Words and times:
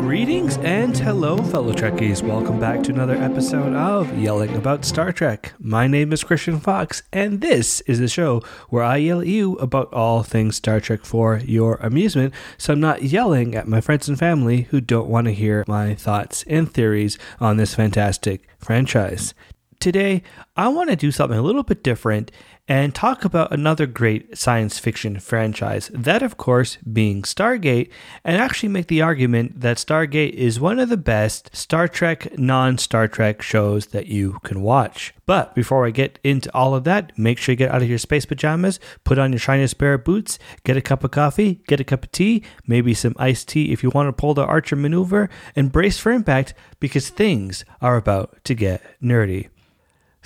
Greetings 0.00 0.56
and 0.56 0.96
hello, 0.98 1.36
fellow 1.36 1.72
Trekkies. 1.72 2.22
Welcome 2.22 2.58
back 2.58 2.82
to 2.82 2.92
another 2.92 3.14
episode 3.14 3.74
of 3.74 4.18
Yelling 4.18 4.56
About 4.56 4.84
Star 4.84 5.12
Trek. 5.12 5.52
My 5.60 5.86
name 5.86 6.12
is 6.12 6.24
Christian 6.24 6.58
Fox, 6.58 7.04
and 7.12 7.40
this 7.40 7.80
is 7.82 8.00
the 8.00 8.08
show 8.08 8.42
where 8.68 8.82
I 8.82 8.96
yell 8.96 9.20
at 9.20 9.28
you 9.28 9.54
about 9.58 9.92
all 9.92 10.24
things 10.24 10.56
Star 10.56 10.80
Trek 10.80 11.04
for 11.04 11.38
your 11.44 11.76
amusement, 11.76 12.34
so 12.58 12.72
I'm 12.72 12.80
not 12.80 13.04
yelling 13.04 13.54
at 13.54 13.68
my 13.68 13.80
friends 13.80 14.08
and 14.08 14.18
family 14.18 14.62
who 14.70 14.80
don't 14.80 15.08
want 15.08 15.26
to 15.26 15.32
hear 15.32 15.64
my 15.68 15.94
thoughts 15.94 16.42
and 16.48 16.72
theories 16.72 17.18
on 17.38 17.56
this 17.56 17.76
fantastic 17.76 18.48
franchise. 18.58 19.32
Today, 19.78 20.22
I 20.56 20.68
want 20.68 20.90
to 20.90 20.96
do 20.96 21.12
something 21.12 21.38
a 21.38 21.42
little 21.42 21.62
bit 21.62 21.84
different 21.84 22.32
and 22.68 22.94
talk 22.94 23.24
about 23.24 23.52
another 23.52 23.86
great 23.86 24.36
science 24.36 24.78
fiction 24.78 25.20
franchise, 25.20 25.90
that 25.94 26.22
of 26.22 26.36
course 26.36 26.78
being 26.78 27.22
Stargate, 27.22 27.90
and 28.24 28.36
actually 28.36 28.68
make 28.68 28.88
the 28.88 29.02
argument 29.02 29.60
that 29.60 29.76
Stargate 29.76 30.32
is 30.32 30.58
one 30.58 30.78
of 30.78 30.88
the 30.88 30.96
best 30.96 31.54
Star 31.54 31.86
Trek 31.86 32.36
non 32.38 32.76
Star 32.78 33.06
Trek 33.06 33.40
shows 33.40 33.86
that 33.86 34.06
you 34.06 34.38
can 34.42 34.62
watch. 34.62 35.14
But 35.26 35.54
before 35.54 35.86
I 35.86 35.90
get 35.90 36.18
into 36.24 36.52
all 36.54 36.74
of 36.74 36.84
that, 36.84 37.16
make 37.18 37.38
sure 37.38 37.52
you 37.52 37.56
get 37.56 37.70
out 37.70 37.82
of 37.82 37.88
your 37.88 37.98
space 37.98 38.26
pajamas, 38.26 38.80
put 39.04 39.18
on 39.18 39.32
your 39.32 39.40
shiniest 39.40 39.78
pair 39.78 39.94
of 39.94 40.04
boots, 40.04 40.38
get 40.64 40.76
a 40.76 40.82
cup 40.82 41.04
of 41.04 41.10
coffee, 41.10 41.60
get 41.66 41.80
a 41.80 41.84
cup 41.84 42.04
of 42.04 42.12
tea, 42.12 42.42
maybe 42.66 42.94
some 42.94 43.14
iced 43.18 43.48
tea 43.48 43.72
if 43.72 43.82
you 43.82 43.90
want 43.90 44.08
to 44.08 44.12
pull 44.12 44.34
the 44.34 44.44
Archer 44.44 44.76
maneuver, 44.76 45.28
and 45.54 45.72
brace 45.72 45.98
for 45.98 46.12
impact 46.12 46.54
because 46.80 47.10
things 47.10 47.64
are 47.80 47.96
about 47.96 48.42
to 48.44 48.54
get 48.54 48.82
nerdy. 49.02 49.48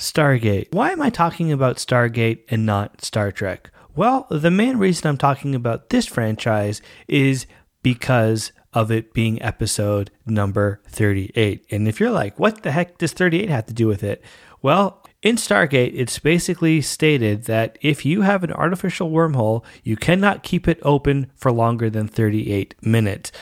Stargate. 0.00 0.72
Why 0.72 0.92
am 0.92 1.02
I 1.02 1.10
talking 1.10 1.52
about 1.52 1.76
Stargate 1.76 2.44
and 2.48 2.64
not 2.64 3.04
Star 3.04 3.30
Trek? 3.30 3.70
Well, 3.94 4.26
the 4.30 4.50
main 4.50 4.78
reason 4.78 5.06
I'm 5.06 5.18
talking 5.18 5.54
about 5.54 5.90
this 5.90 6.06
franchise 6.06 6.80
is 7.06 7.46
because 7.82 8.52
of 8.72 8.90
it 8.90 9.12
being 9.12 9.42
episode 9.42 10.10
number 10.24 10.80
38. 10.88 11.66
And 11.70 11.86
if 11.86 12.00
you're 12.00 12.10
like, 12.10 12.38
what 12.38 12.62
the 12.62 12.72
heck 12.72 12.96
does 12.96 13.12
38 13.12 13.50
have 13.50 13.66
to 13.66 13.74
do 13.74 13.86
with 13.86 14.02
it? 14.02 14.24
Well, 14.62 15.04
in 15.22 15.36
Stargate, 15.36 15.92
it's 15.94 16.18
basically 16.18 16.80
stated 16.80 17.44
that 17.44 17.76
if 17.82 18.06
you 18.06 18.22
have 18.22 18.42
an 18.42 18.52
artificial 18.52 19.10
wormhole, 19.10 19.64
you 19.82 19.96
cannot 19.96 20.42
keep 20.42 20.66
it 20.66 20.78
open 20.82 21.30
for 21.36 21.52
longer 21.52 21.90
than 21.90 22.08
38 22.08 22.74
minutes. 22.80 23.32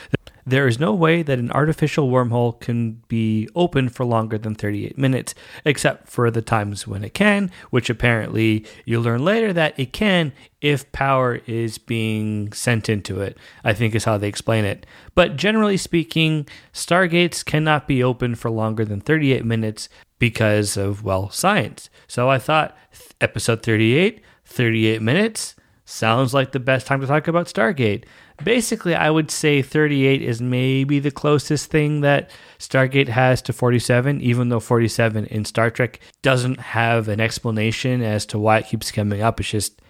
There 0.48 0.66
is 0.66 0.80
no 0.80 0.94
way 0.94 1.22
that 1.22 1.38
an 1.38 1.52
artificial 1.52 2.08
wormhole 2.08 2.58
can 2.58 3.02
be 3.06 3.50
open 3.54 3.90
for 3.90 4.06
longer 4.06 4.38
than 4.38 4.54
38 4.54 4.96
minutes, 4.96 5.34
except 5.66 6.08
for 6.08 6.30
the 6.30 6.40
times 6.40 6.86
when 6.86 7.04
it 7.04 7.12
can, 7.12 7.50
which 7.68 7.90
apparently 7.90 8.64
you 8.86 8.98
learn 8.98 9.26
later 9.26 9.52
that 9.52 9.78
it 9.78 9.92
can 9.92 10.32
if 10.62 10.90
power 10.90 11.42
is 11.46 11.76
being 11.76 12.50
sent 12.54 12.88
into 12.88 13.20
it, 13.20 13.36
I 13.62 13.74
think 13.74 13.94
is 13.94 14.04
how 14.04 14.16
they 14.16 14.28
explain 14.28 14.64
it. 14.64 14.86
But 15.14 15.36
generally 15.36 15.76
speaking, 15.76 16.46
Stargates 16.72 17.44
cannot 17.44 17.86
be 17.86 18.02
open 18.02 18.34
for 18.34 18.50
longer 18.50 18.86
than 18.86 19.02
38 19.02 19.44
minutes 19.44 19.90
because 20.18 20.78
of, 20.78 21.04
well, 21.04 21.28
science. 21.28 21.90
So 22.06 22.30
I 22.30 22.38
thought 22.38 22.74
episode 23.20 23.62
38, 23.62 24.22
38 24.46 25.02
minutes, 25.02 25.56
sounds 25.88 26.34
like 26.34 26.52
the 26.52 26.60
best 26.60 26.86
time 26.86 27.00
to 27.00 27.06
talk 27.06 27.28
about 27.28 27.46
Stargate 27.46 28.04
basically, 28.42 28.94
I 28.94 29.10
would 29.10 29.30
say 29.30 29.62
38 29.62 30.22
is 30.22 30.40
maybe 30.40 30.98
the 30.98 31.10
closest 31.10 31.70
thing 31.70 32.00
that 32.02 32.30
Stargate 32.58 33.08
has 33.08 33.42
to 33.42 33.52
47, 33.52 34.20
even 34.20 34.48
though 34.48 34.60
47 34.60 35.26
in 35.26 35.44
Star 35.44 35.70
Trek 35.70 36.00
doesn't 36.22 36.60
have 36.60 37.08
an 37.08 37.20
explanation 37.20 38.02
as 38.02 38.26
to 38.26 38.38
why 38.38 38.58
it 38.58 38.66
keeps 38.66 38.90
coming 38.90 39.22
up. 39.22 39.40
It's 39.40 39.50
just 39.50 39.80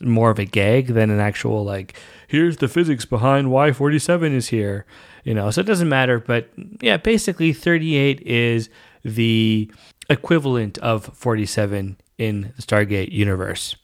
more 0.00 0.30
of 0.30 0.38
a 0.38 0.44
gag 0.44 0.88
than 0.88 1.10
an 1.10 1.20
actual, 1.20 1.64
like, 1.64 1.94
here's 2.28 2.58
the 2.58 2.68
physics 2.68 3.04
behind 3.04 3.50
why 3.50 3.72
47 3.72 4.32
is 4.34 4.48
here. 4.48 4.86
You 5.24 5.34
know, 5.34 5.50
so 5.50 5.60
it 5.60 5.66
doesn't 5.66 5.88
matter. 5.88 6.18
But 6.18 6.50
yeah, 6.80 6.96
basically, 6.96 7.52
38 7.52 8.20
is 8.22 8.68
the 9.04 9.70
equivalent 10.10 10.78
of 10.78 11.04
47 11.04 11.96
in 12.18 12.52
the 12.56 12.62
Stargate 12.62 13.12
universe. 13.12 13.76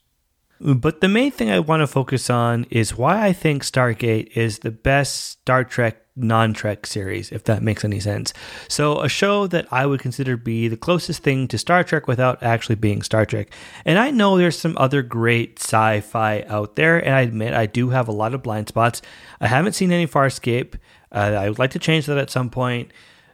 But 0.61 1.01
the 1.01 1.09
main 1.09 1.31
thing 1.31 1.51
I 1.51 1.61
want 1.61 1.81
to 1.81 1.87
focus 1.87 2.29
on 2.31 2.67
is 2.71 2.97
why 2.97 3.27
I 3.27 3.33
think 3.33 3.63
Stargate 3.63 4.37
is 4.37 4.61
the 4.61 4.71
best 4.71 5.31
Star 5.31 5.63
Trek 5.65 6.03
non 6.17 6.53
Trek 6.53 6.85
series, 6.85 7.31
if 7.31 7.45
that 7.45 7.63
makes 7.63 7.85
any 7.85 8.01
sense. 8.01 8.33
So, 8.69 9.01
a 9.01 9.09
show 9.09 9.47
that 9.47 9.67
I 9.71 9.87
would 9.87 10.01
consider 10.01 10.37
be 10.37 10.69
the 10.69 10.77
closest 10.77 11.23
thing 11.23 11.47
to 11.49 11.59
Star 11.59 11.85
Trek 11.85 12.09
without 12.09 12.43
actually 12.43 12.75
being 12.75 13.03
Star 13.03 13.25
Trek. 13.25 13.53
And 13.85 13.99
I 13.99 14.11
know 14.11 14.37
there's 14.37 14.59
some 14.59 14.77
other 14.79 15.03
great 15.03 15.61
sci 15.61 16.01
fi 16.01 16.43
out 16.43 16.77
there, 16.77 16.99
and 16.99 17.15
I 17.15 17.21
admit 17.21 17.55
I 17.55 17.67
do 17.67 17.91
have 17.91 18.09
a 18.09 18.13
lot 18.13 18.35
of 18.35 18.43
blind 18.43 18.69
spots. 18.69 19.01
I 19.41 19.47
haven't 19.47 19.75
seen 19.75 19.93
any 19.93 20.07
Farscape. 20.07 20.75
Uh, 21.13 21.37
I 21.39 21.49
would 21.49 21.59
like 21.59 21.71
to 21.71 21.79
change 21.79 22.07
that 22.07 22.19
at 22.19 22.31
some 22.31 22.51
point. 22.51 22.93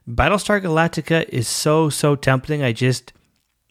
Battlestar 0.08 0.60
Galactica 0.60 1.26
is 1.30 1.48
so, 1.48 1.88
so 1.88 2.14
tempting. 2.14 2.62
I 2.62 2.72
just, 2.72 3.14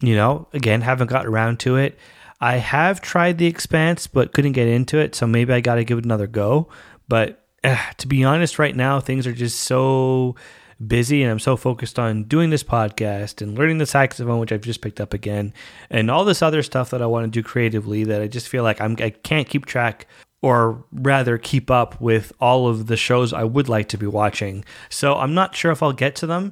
you 0.02 0.16
know, 0.16 0.48
again, 0.54 0.82
haven't 0.82 1.12
gotten 1.12 1.32
around 1.32 1.60
to 1.62 1.78
it. 1.78 1.98
I 2.44 2.58
have 2.58 3.00
tried 3.00 3.38
The 3.38 3.46
Expanse, 3.46 4.06
but 4.06 4.34
couldn't 4.34 4.52
get 4.52 4.68
into 4.68 4.98
it, 4.98 5.16
so 5.16 5.26
maybe 5.26 5.54
I 5.54 5.62
got 5.62 5.76
to 5.76 5.86
give 5.86 5.98
it 5.98 6.04
another 6.04 6.28
go. 6.28 6.68
But 7.08 7.42
uh, 7.64 7.78
to 8.00 8.06
be 8.06 8.26
honest, 8.26 8.60
right 8.60 8.76
now 8.76 9.00
things 9.00 9.26
are 9.26 9.32
just 9.32 9.62
so 9.62 10.36
busy, 10.86 11.24
and 11.24 11.32
I'm 11.32 11.40
so 11.40 11.56
focused 11.56 11.98
on 11.98 12.26
doing 12.26 12.50
this 12.50 12.62
podcast 12.62 13.42
and 13.42 13.58
learning 13.58 13.78
the 13.78 13.86
saxophone, 13.86 14.40
which 14.40 14.52
I've 14.52 14.60
just 14.60 14.82
picked 14.82 15.00
up 15.00 15.14
again, 15.14 15.54
and 15.90 16.12
all 16.12 16.26
this 16.26 16.42
other 16.42 16.64
stuff 16.64 16.90
that 16.90 17.02
I 17.02 17.06
want 17.06 17.24
to 17.24 17.32
do 17.32 17.42
creatively. 17.42 18.04
That 18.04 18.22
I 18.22 18.28
just 18.28 18.50
feel 18.50 18.64
like 18.64 18.82
I'm 18.82 18.98
I 19.00 19.12
can't 19.12 19.48
keep 19.48 19.66
track 19.66 20.06
or 20.42 20.84
rather 20.92 21.38
keep 21.38 21.72
up 21.72 22.02
with 22.02 22.34
all 22.42 22.68
of 22.68 22.88
the 22.88 22.98
shows 22.98 23.32
I 23.32 23.46
would 23.46 23.70
like 23.70 23.88
to 23.88 23.98
be 23.98 24.06
watching. 24.06 24.66
So 24.90 25.16
I'm 25.16 25.34
not 25.34 25.56
sure 25.56 25.72
if 25.72 25.82
I'll 25.82 25.94
get 25.94 26.14
to 26.18 26.28
them, 26.28 26.52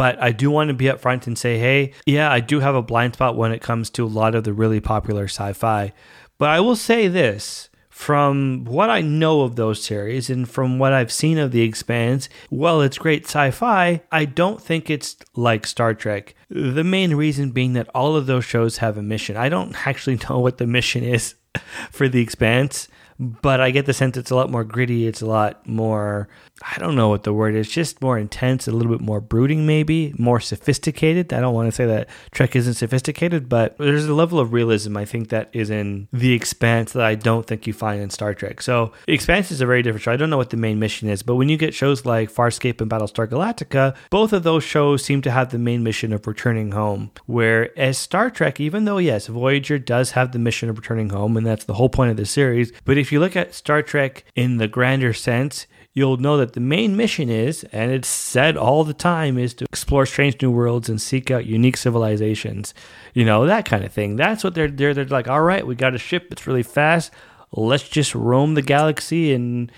but 0.00 0.18
I 0.18 0.32
do 0.32 0.50
want 0.50 0.68
to 0.68 0.74
be 0.74 0.86
upfront 0.86 1.26
and 1.26 1.36
say, 1.36 1.58
hey, 1.58 1.92
yeah, 2.06 2.32
I 2.32 2.40
do 2.40 2.60
have 2.60 2.74
a 2.74 2.80
blind 2.80 3.12
spot 3.12 3.36
when 3.36 3.52
it 3.52 3.60
comes 3.60 3.90
to 3.90 4.06
a 4.06 4.08
lot 4.08 4.34
of 4.34 4.44
the 4.44 4.54
really 4.54 4.80
popular 4.80 5.24
sci 5.24 5.52
fi. 5.52 5.92
But 6.38 6.48
I 6.48 6.58
will 6.60 6.74
say 6.74 7.06
this 7.06 7.68
from 7.90 8.64
what 8.64 8.88
I 8.88 9.02
know 9.02 9.42
of 9.42 9.56
those 9.56 9.84
series 9.84 10.30
and 10.30 10.48
from 10.48 10.78
what 10.78 10.94
I've 10.94 11.12
seen 11.12 11.36
of 11.36 11.52
The 11.52 11.60
Expanse, 11.60 12.30
well, 12.48 12.80
it's 12.80 12.96
great 12.96 13.26
sci 13.26 13.50
fi. 13.50 14.00
I 14.10 14.24
don't 14.24 14.62
think 14.62 14.88
it's 14.88 15.18
like 15.36 15.66
Star 15.66 15.92
Trek. 15.92 16.34
The 16.48 16.82
main 16.82 17.14
reason 17.14 17.50
being 17.50 17.74
that 17.74 17.90
all 17.94 18.16
of 18.16 18.24
those 18.24 18.46
shows 18.46 18.78
have 18.78 18.96
a 18.96 19.02
mission. 19.02 19.36
I 19.36 19.50
don't 19.50 19.74
actually 19.86 20.18
know 20.30 20.38
what 20.38 20.56
the 20.56 20.66
mission 20.66 21.04
is 21.04 21.34
for 21.90 22.08
The 22.08 22.22
Expanse 22.22 22.88
but 23.20 23.60
I 23.60 23.70
get 23.70 23.84
the 23.84 23.92
sense 23.92 24.16
it's 24.16 24.30
a 24.30 24.34
lot 24.34 24.50
more 24.50 24.64
gritty. 24.64 25.06
It's 25.06 25.20
a 25.20 25.26
lot 25.26 25.66
more, 25.68 26.30
I 26.62 26.78
don't 26.78 26.96
know 26.96 27.10
what 27.10 27.24
the 27.24 27.34
word 27.34 27.54
is, 27.54 27.68
just 27.68 28.00
more 28.00 28.18
intense, 28.18 28.66
a 28.66 28.72
little 28.72 28.90
bit 28.90 29.02
more 29.02 29.20
brooding, 29.20 29.66
maybe 29.66 30.14
more 30.18 30.40
sophisticated. 30.40 31.30
I 31.30 31.40
don't 31.40 31.52
want 31.52 31.68
to 31.68 31.72
say 31.72 31.84
that 31.84 32.08
Trek 32.30 32.56
isn't 32.56 32.74
sophisticated, 32.74 33.46
but 33.46 33.76
there's 33.76 34.06
a 34.06 34.14
level 34.14 34.40
of 34.40 34.54
realism 34.54 34.96
I 34.96 35.04
think 35.04 35.28
that 35.28 35.50
is 35.52 35.68
in 35.68 36.08
The 36.14 36.32
Expanse 36.32 36.92
that 36.92 37.04
I 37.04 37.14
don't 37.14 37.46
think 37.46 37.66
you 37.66 37.74
find 37.74 38.00
in 38.00 38.08
Star 38.08 38.32
Trek. 38.32 38.62
So, 38.62 38.92
Expanse 39.06 39.50
is 39.50 39.60
a 39.60 39.66
very 39.66 39.82
different 39.82 40.02
show. 40.02 40.12
I 40.12 40.16
don't 40.16 40.30
know 40.30 40.38
what 40.38 40.50
the 40.50 40.56
main 40.56 40.78
mission 40.78 41.10
is, 41.10 41.22
but 41.22 41.36
when 41.36 41.50
you 41.50 41.58
get 41.58 41.74
shows 41.74 42.06
like 42.06 42.32
Farscape 42.32 42.80
and 42.80 42.90
Battlestar 42.90 43.26
Galactica, 43.26 43.94
both 44.08 44.32
of 44.32 44.44
those 44.44 44.64
shows 44.64 45.04
seem 45.04 45.20
to 45.22 45.30
have 45.30 45.50
the 45.50 45.58
main 45.58 45.82
mission 45.82 46.14
of 46.14 46.26
returning 46.26 46.72
home. 46.72 47.10
Whereas 47.26 47.98
Star 47.98 48.30
Trek, 48.30 48.60
even 48.60 48.86
though, 48.86 48.96
yes, 48.98 49.26
Voyager 49.26 49.78
does 49.78 50.12
have 50.12 50.32
the 50.32 50.38
mission 50.38 50.70
of 50.70 50.78
returning 50.78 51.10
home, 51.10 51.36
and 51.36 51.46
that's 51.46 51.64
the 51.64 51.74
whole 51.74 51.90
point 51.90 52.10
of 52.10 52.16
the 52.16 52.24
series, 52.24 52.72
but 52.86 52.96
if 52.96 53.09
if 53.10 53.12
you 53.12 53.18
look 53.18 53.34
at 53.34 53.52
Star 53.52 53.82
Trek 53.82 54.24
in 54.36 54.58
the 54.58 54.68
grander 54.68 55.12
sense, 55.12 55.66
you'll 55.92 56.18
know 56.18 56.36
that 56.36 56.52
the 56.52 56.60
main 56.60 56.96
mission 56.96 57.28
is, 57.28 57.64
and 57.72 57.90
it's 57.90 58.06
said 58.06 58.56
all 58.56 58.84
the 58.84 58.94
time, 58.94 59.36
is 59.36 59.52
to 59.54 59.64
explore 59.64 60.06
strange 60.06 60.40
new 60.40 60.48
worlds 60.48 60.88
and 60.88 61.02
seek 61.02 61.28
out 61.28 61.44
unique 61.44 61.76
civilizations. 61.76 62.72
You 63.12 63.24
know, 63.24 63.46
that 63.46 63.64
kind 63.64 63.82
of 63.82 63.92
thing. 63.92 64.14
That's 64.14 64.44
what 64.44 64.54
they're 64.54 64.68
they're, 64.68 64.94
they're 64.94 65.06
like, 65.06 65.26
all 65.26 65.42
right, 65.42 65.66
we 65.66 65.74
got 65.74 65.96
a 65.96 65.98
ship, 65.98 66.28
it's 66.30 66.46
really 66.46 66.62
fast. 66.62 67.10
Let's 67.50 67.88
just 67.88 68.14
roam 68.14 68.54
the 68.54 68.62
galaxy 68.62 69.32
and, 69.32 69.72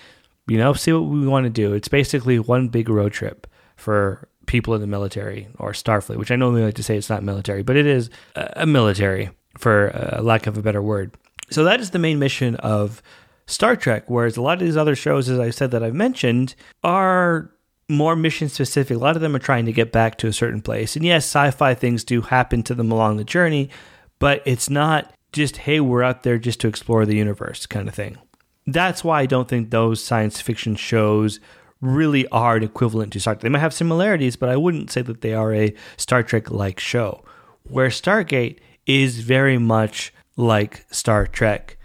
you 0.47 0.59
know, 0.59 0.75
see 0.75 0.93
what 0.93 1.05
we 1.05 1.27
want 1.27 1.45
to 1.45 1.51
do. 1.51 1.73
It's 1.73 1.89
basically 1.89 2.39
one 2.39 2.69
big 2.69 2.91
road 2.91 3.13
trip 3.13 3.47
for 3.77 4.29
people 4.45 4.75
in 4.75 4.83
the 4.83 4.87
military 4.87 5.49
or 5.59 5.73
Starfleet, 5.73 6.19
which 6.19 6.31
I 6.31 6.37
normally 6.37 6.65
like 6.65 6.75
to 6.75 6.83
say 6.83 6.99
it's 6.99 7.09
not 7.09 7.23
military, 7.23 7.63
but 7.63 7.77
it 7.77 7.87
is 7.87 8.11
a 8.37 8.67
military 8.67 9.31
for 9.57 9.89
a 9.89 10.21
lack 10.21 10.47
of 10.47 10.59
a 10.59 10.63
better 10.63 10.83
word. 10.83 11.15
So 11.51 11.65
that 11.65 11.81
is 11.81 11.91
the 11.91 11.99
main 11.99 12.19
mission 12.19 12.57
of 12.57 13.03
Star 13.53 13.77
Trek, 13.77 14.05
whereas 14.09 14.37
a 14.37 14.43
lot 14.43 14.61
of 14.61 14.67
these 14.67 14.77
other 14.77 14.97
shows, 14.97 15.29
as 15.29 15.39
I 15.39 15.51
said 15.51 15.71
that 15.73 15.83
I've 15.83 15.95
mentioned, 15.95 16.55
are 16.83 17.51
more 17.89 18.17
mission 18.17 18.49
specific. 18.49 18.97
A 18.97 19.01
lot 19.01 19.15
of 19.15 19.23
them 19.23 19.37
are 19.37 19.41
trying 19.41 19.67
to 19.67 19.73
get 19.73 19.93
back 19.93 20.17
to 20.19 20.27
a 20.27 20.33
certain 20.33 20.63
place. 20.63 20.97
And 20.97 21.05
yes, 21.05 21.25
sci 21.25 21.51
fi 21.51 21.75
things 21.75 22.03
do 22.03 22.23
happen 22.23 22.63
to 22.65 22.75
them 22.75 22.91
along 22.91 23.19
the 23.19 23.25
journey, 23.25 23.69
but 24.19 24.43
it's 24.47 24.71
not 24.71 25.13
just, 25.33 25.59
hey, 25.59 25.81
we're 25.81 26.03
out 26.03 26.23
there 26.23 26.39
just 26.39 26.61
to 26.61 26.69
explore 26.69 27.05
the 27.05 27.17
universe 27.17 27.67
kind 27.67 27.89
of 27.89 27.95
thing. 27.95 28.17
That's 28.67 29.05
why 29.05 29.21
I 29.21 29.27
don't 29.27 29.49
think 29.49 29.71
those 29.71 30.03
science 30.03 30.41
fiction 30.41 30.75
shows 30.75 31.39
really 31.83 32.27
are 32.29 32.57
an 32.57 32.63
equivalent 32.63 33.13
to 33.13 33.21
Star 33.21 33.35
Trek. 33.35 33.43
They 33.43 33.49
might 33.51 33.59
have 33.59 33.75
similarities, 33.75 34.37
but 34.37 34.49
I 34.49 34.57
wouldn't 34.57 34.91
say 34.91 35.03
that 35.03 35.21
they 35.21 35.35
are 35.35 35.53
a 35.53 35.75
Star 35.99 36.23
Trek 36.23 36.51
like 36.51 36.81
show. 36.81 37.23
Where 37.65 37.89
Stargate 37.89 38.61
is 38.87 39.19
very 39.21 39.59
much 39.59 40.15
like 40.37 40.87
Star 40.91 41.27
Trek 41.27 41.77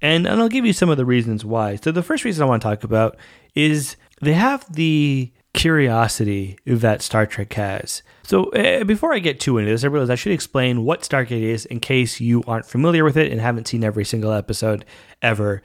And, 0.00 0.26
and 0.26 0.40
I'll 0.40 0.48
give 0.48 0.66
you 0.66 0.72
some 0.72 0.88
of 0.88 0.96
the 0.96 1.04
reasons 1.04 1.44
why. 1.44 1.76
So, 1.76 1.90
the 1.90 2.02
first 2.02 2.24
reason 2.24 2.42
I 2.42 2.46
want 2.46 2.62
to 2.62 2.68
talk 2.68 2.84
about 2.84 3.16
is 3.54 3.96
they 4.20 4.34
have 4.34 4.64
the 4.72 5.32
curiosity 5.54 6.56
that 6.66 7.02
Star 7.02 7.26
Trek 7.26 7.52
has. 7.54 8.02
So, 8.22 8.44
uh, 8.50 8.84
before 8.84 9.12
I 9.12 9.18
get 9.18 9.40
too 9.40 9.58
into 9.58 9.70
this, 9.70 9.84
I 9.84 9.88
realize 9.88 10.10
I 10.10 10.14
should 10.14 10.32
explain 10.32 10.84
what 10.84 11.02
Stargate 11.02 11.42
is 11.42 11.66
in 11.66 11.80
case 11.80 12.20
you 12.20 12.42
aren't 12.46 12.66
familiar 12.66 13.04
with 13.04 13.16
it 13.16 13.32
and 13.32 13.40
haven't 13.40 13.68
seen 13.68 13.82
every 13.82 14.04
single 14.04 14.32
episode 14.32 14.84
ever. 15.22 15.62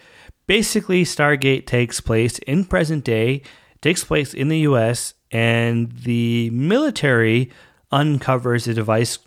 Basically, 0.47 1.03
Stargate 1.03 1.65
takes 1.65 2.01
place 2.01 2.39
in 2.39 2.65
present 2.65 3.03
day, 3.03 3.44
takes 3.81 4.03
place 4.03 4.33
in 4.33 4.47
the 4.47 4.59
US, 4.59 5.13
and 5.31 5.91
the 5.91 6.50
military 6.51 7.51
uncovers 7.91 8.68
a 8.68 8.74
device, 8.74 9.19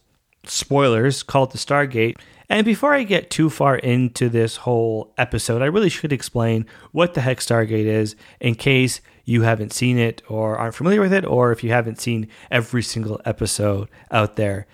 spoilers, 0.45 1.23
called 1.23 1.53
the 1.53 1.59
Stargate. 1.59 2.17
And 2.49 2.65
before 2.65 2.95
I 2.95 3.03
get 3.03 3.31
too 3.31 3.51
far 3.51 3.77
into 3.77 4.29
this 4.29 4.57
whole 4.57 5.13
episode, 5.19 5.63
I 5.63 5.67
really 5.67 5.89
should 5.89 6.13
explain 6.13 6.67
what 6.93 7.15
the 7.15 7.21
heck 7.21 7.39
Stargate 7.39 7.87
is 7.87 8.15
in 8.41 8.55
case 8.55 9.01
you 9.25 9.43
haven't 9.43 9.73
seen 9.73 9.99
it 9.99 10.23
or 10.29 10.57
aren't 10.57 10.77
familiar 10.77 11.01
with 11.01 11.13
it, 11.13 11.25
or 11.25 11.51
if 11.51 11.65
you 11.65 11.71
haven't 11.71 12.01
seen 12.01 12.29
every 12.51 12.83
single 12.83 13.21
episode 13.25 13.89
out 14.13 14.37
there. 14.37 14.67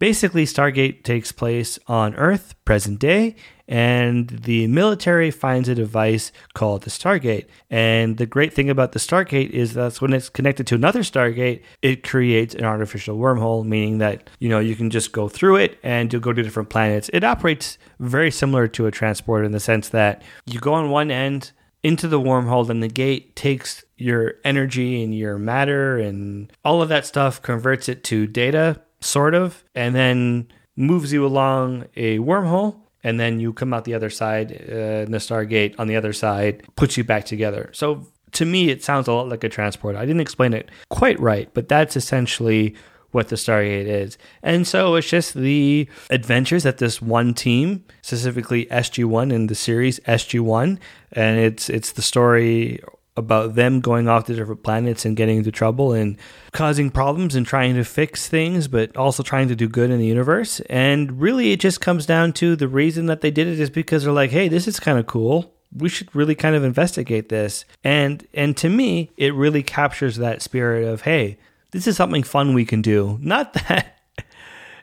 Basically, 0.00 0.46
Stargate 0.46 1.02
takes 1.02 1.30
place 1.30 1.78
on 1.86 2.14
Earth, 2.14 2.54
present 2.64 2.98
day, 2.98 3.36
and 3.68 4.30
the 4.30 4.66
military 4.66 5.30
finds 5.30 5.68
a 5.68 5.74
device 5.74 6.32
called 6.54 6.84
the 6.84 6.90
Stargate. 6.90 7.44
And 7.68 8.16
the 8.16 8.24
great 8.24 8.54
thing 8.54 8.70
about 8.70 8.92
the 8.92 8.98
Stargate 8.98 9.50
is 9.50 9.74
that 9.74 10.00
when 10.00 10.14
it's 10.14 10.30
connected 10.30 10.66
to 10.68 10.74
another 10.74 11.00
Stargate, 11.00 11.60
it 11.82 12.02
creates 12.02 12.54
an 12.54 12.64
artificial 12.64 13.18
wormhole, 13.18 13.62
meaning 13.66 13.98
that 13.98 14.30
you 14.38 14.48
know 14.48 14.58
you 14.58 14.74
can 14.74 14.88
just 14.88 15.12
go 15.12 15.28
through 15.28 15.56
it 15.56 15.78
and 15.82 16.10
you'll 16.10 16.22
go 16.22 16.32
to 16.32 16.42
different 16.42 16.70
planets. 16.70 17.10
It 17.12 17.22
operates 17.22 17.76
very 17.98 18.30
similar 18.30 18.68
to 18.68 18.86
a 18.86 18.90
transporter 18.90 19.44
in 19.44 19.52
the 19.52 19.60
sense 19.60 19.90
that 19.90 20.22
you 20.46 20.60
go 20.60 20.72
on 20.72 20.88
one 20.88 21.10
end 21.10 21.52
into 21.82 22.08
the 22.08 22.20
wormhole, 22.20 22.70
and 22.70 22.82
the 22.82 22.88
gate 22.88 23.36
takes 23.36 23.84
your 23.98 24.36
energy 24.44 25.04
and 25.04 25.14
your 25.14 25.36
matter 25.36 25.98
and 25.98 26.50
all 26.64 26.80
of 26.80 26.88
that 26.88 27.04
stuff, 27.04 27.42
converts 27.42 27.86
it 27.86 28.02
to 28.04 28.26
data 28.26 28.80
sort 29.00 29.34
of, 29.34 29.64
and 29.74 29.94
then 29.94 30.48
moves 30.76 31.12
you 31.12 31.24
along 31.26 31.86
a 31.96 32.18
wormhole. 32.18 32.76
And 33.02 33.18
then 33.18 33.40
you 33.40 33.54
come 33.54 33.72
out 33.72 33.84
the 33.84 33.94
other 33.94 34.10
side, 34.10 34.52
uh, 34.52 35.04
and 35.04 35.14
the 35.14 35.18
Stargate 35.18 35.74
on 35.78 35.86
the 35.86 35.96
other 35.96 36.12
side 36.12 36.62
puts 36.76 36.98
you 36.98 37.04
back 37.04 37.24
together. 37.24 37.70
So 37.72 38.06
to 38.32 38.44
me, 38.44 38.68
it 38.68 38.84
sounds 38.84 39.08
a 39.08 39.12
lot 39.12 39.28
like 39.28 39.42
a 39.42 39.48
transport. 39.48 39.96
I 39.96 40.04
didn't 40.04 40.20
explain 40.20 40.52
it 40.52 40.70
quite 40.90 41.18
right, 41.18 41.48
but 41.54 41.68
that's 41.68 41.96
essentially 41.96 42.74
what 43.10 43.28
the 43.28 43.36
Stargate 43.36 43.86
is. 43.86 44.18
And 44.42 44.66
so 44.66 44.94
it's 44.94 45.08
just 45.08 45.34
the 45.34 45.88
adventures 46.10 46.62
that 46.62 46.78
this 46.78 47.02
one 47.02 47.34
team, 47.34 47.84
specifically 48.02 48.66
SG1 48.66 49.32
in 49.32 49.46
the 49.48 49.54
series 49.54 49.98
SG1, 50.00 50.78
and 51.12 51.40
it's 51.40 51.68
it's 51.68 51.92
the 51.92 52.02
story 52.02 52.80
about 53.16 53.54
them 53.54 53.80
going 53.80 54.08
off 54.08 54.24
to 54.24 54.34
different 54.34 54.62
planets 54.62 55.04
and 55.04 55.16
getting 55.16 55.38
into 55.38 55.50
trouble 55.50 55.92
and 55.92 56.16
causing 56.52 56.90
problems 56.90 57.34
and 57.34 57.46
trying 57.46 57.74
to 57.74 57.84
fix 57.84 58.28
things, 58.28 58.68
but 58.68 58.96
also 58.96 59.22
trying 59.22 59.48
to 59.48 59.56
do 59.56 59.68
good 59.68 59.90
in 59.90 59.98
the 59.98 60.06
universe. 60.06 60.60
And 60.70 61.20
really, 61.20 61.52
it 61.52 61.60
just 61.60 61.80
comes 61.80 62.06
down 62.06 62.32
to 62.34 62.56
the 62.56 62.68
reason 62.68 63.06
that 63.06 63.20
they 63.20 63.30
did 63.30 63.46
it 63.46 63.60
is 63.60 63.70
because 63.70 64.04
they're 64.04 64.12
like, 64.12 64.30
hey, 64.30 64.48
this 64.48 64.66
is 64.68 64.80
kind 64.80 64.98
of 64.98 65.06
cool. 65.06 65.54
We 65.72 65.88
should 65.88 66.14
really 66.14 66.34
kind 66.34 66.56
of 66.56 66.64
investigate 66.64 67.28
this. 67.28 67.64
And 67.84 68.26
and 68.34 68.56
to 68.56 68.68
me, 68.68 69.10
it 69.16 69.34
really 69.34 69.62
captures 69.62 70.16
that 70.16 70.42
spirit 70.42 70.84
of, 70.84 71.02
hey, 71.02 71.38
this 71.70 71.86
is 71.86 71.96
something 71.96 72.22
fun 72.22 72.54
we 72.54 72.64
can 72.64 72.82
do. 72.82 73.18
Not 73.20 73.52
that 73.68 73.99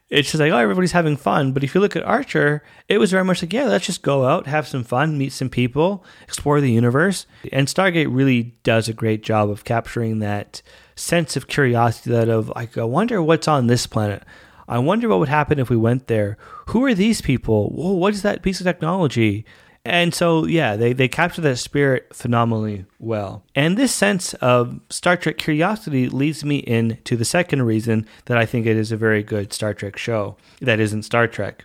it's 0.09 0.31
just 0.31 0.39
like, 0.39 0.51
oh, 0.51 0.57
everybody's 0.57 0.93
having 0.93 1.17
fun. 1.17 1.51
But 1.51 1.63
if 1.63 1.75
you 1.75 1.81
look 1.81 1.95
at 1.95 2.03
Archer, 2.03 2.63
it 2.87 2.97
was 2.97 3.11
very 3.11 3.25
much 3.25 3.41
like, 3.41 3.51
yeah, 3.51 3.65
let's 3.65 3.85
just 3.85 4.01
go 4.01 4.25
out, 4.25 4.47
have 4.47 4.67
some 4.67 4.83
fun, 4.83 5.17
meet 5.17 5.33
some 5.33 5.49
people, 5.49 6.03
explore 6.23 6.61
the 6.61 6.71
universe. 6.71 7.25
And 7.51 7.67
Stargate 7.67 8.07
really 8.09 8.55
does 8.63 8.87
a 8.87 8.93
great 8.93 9.21
job 9.21 9.49
of 9.49 9.65
capturing 9.65 10.19
that 10.19 10.61
sense 10.95 11.35
of 11.35 11.47
curiosity 11.47 12.11
that 12.11 12.29
of 12.29 12.49
like, 12.55 12.77
I 12.77 12.83
wonder 12.83 13.21
what's 13.21 13.47
on 13.47 13.67
this 13.67 13.85
planet. 13.85 14.23
I 14.69 14.79
wonder 14.79 15.07
what 15.07 15.19
would 15.19 15.29
happen 15.29 15.59
if 15.59 15.69
we 15.69 15.77
went 15.77 16.07
there. 16.07 16.37
Who 16.67 16.83
are 16.85 16.93
these 16.93 17.21
people? 17.21 17.69
Whoa, 17.69 17.93
what 17.93 18.13
is 18.13 18.21
that 18.21 18.41
piece 18.41 18.59
of 18.59 18.65
technology? 18.65 19.45
And 19.87 20.13
so, 20.13 20.45
yeah, 20.45 20.75
they, 20.75 20.91
they 20.91 21.07
capture 21.07 21.39
that 21.41 21.55
spirit 21.55 22.13
phenomenally 22.13 22.83
well. 22.99 23.45
And 23.55 23.77
this 23.77 23.93
sense 23.93 24.33
of 24.35 24.81
Star 24.89 25.15
Trek 25.15 25.37
curiosity 25.37 26.09
leads 26.09 26.43
me 26.43 26.57
into 26.57 27.15
the 27.15 27.23
second 27.23 27.63
reason 27.63 28.05
that 28.25 28.37
I 28.37 28.45
think 28.45 28.65
it 28.65 28.75
is 28.75 28.91
a 28.91 28.97
very 28.97 29.23
good 29.23 29.53
Star 29.53 29.73
Trek 29.73 29.95
show 29.97 30.35
that 30.59 30.81
isn't 30.81 31.03
Star 31.03 31.25
Trek. 31.25 31.63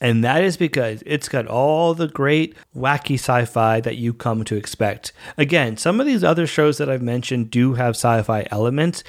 And 0.00 0.22
that 0.22 0.44
is 0.44 0.56
because 0.56 1.02
it's 1.04 1.28
got 1.28 1.48
all 1.48 1.92
the 1.92 2.06
great 2.06 2.54
wacky 2.76 3.14
sci 3.14 3.46
fi 3.46 3.80
that 3.80 3.96
you 3.96 4.14
come 4.14 4.44
to 4.44 4.56
expect. 4.56 5.12
Again, 5.36 5.76
some 5.76 5.98
of 5.98 6.06
these 6.06 6.22
other 6.22 6.46
shows 6.46 6.78
that 6.78 6.88
I've 6.88 7.02
mentioned 7.02 7.50
do 7.50 7.74
have 7.74 7.96
sci 7.96 8.22
fi 8.22 8.46
elements, 8.52 9.02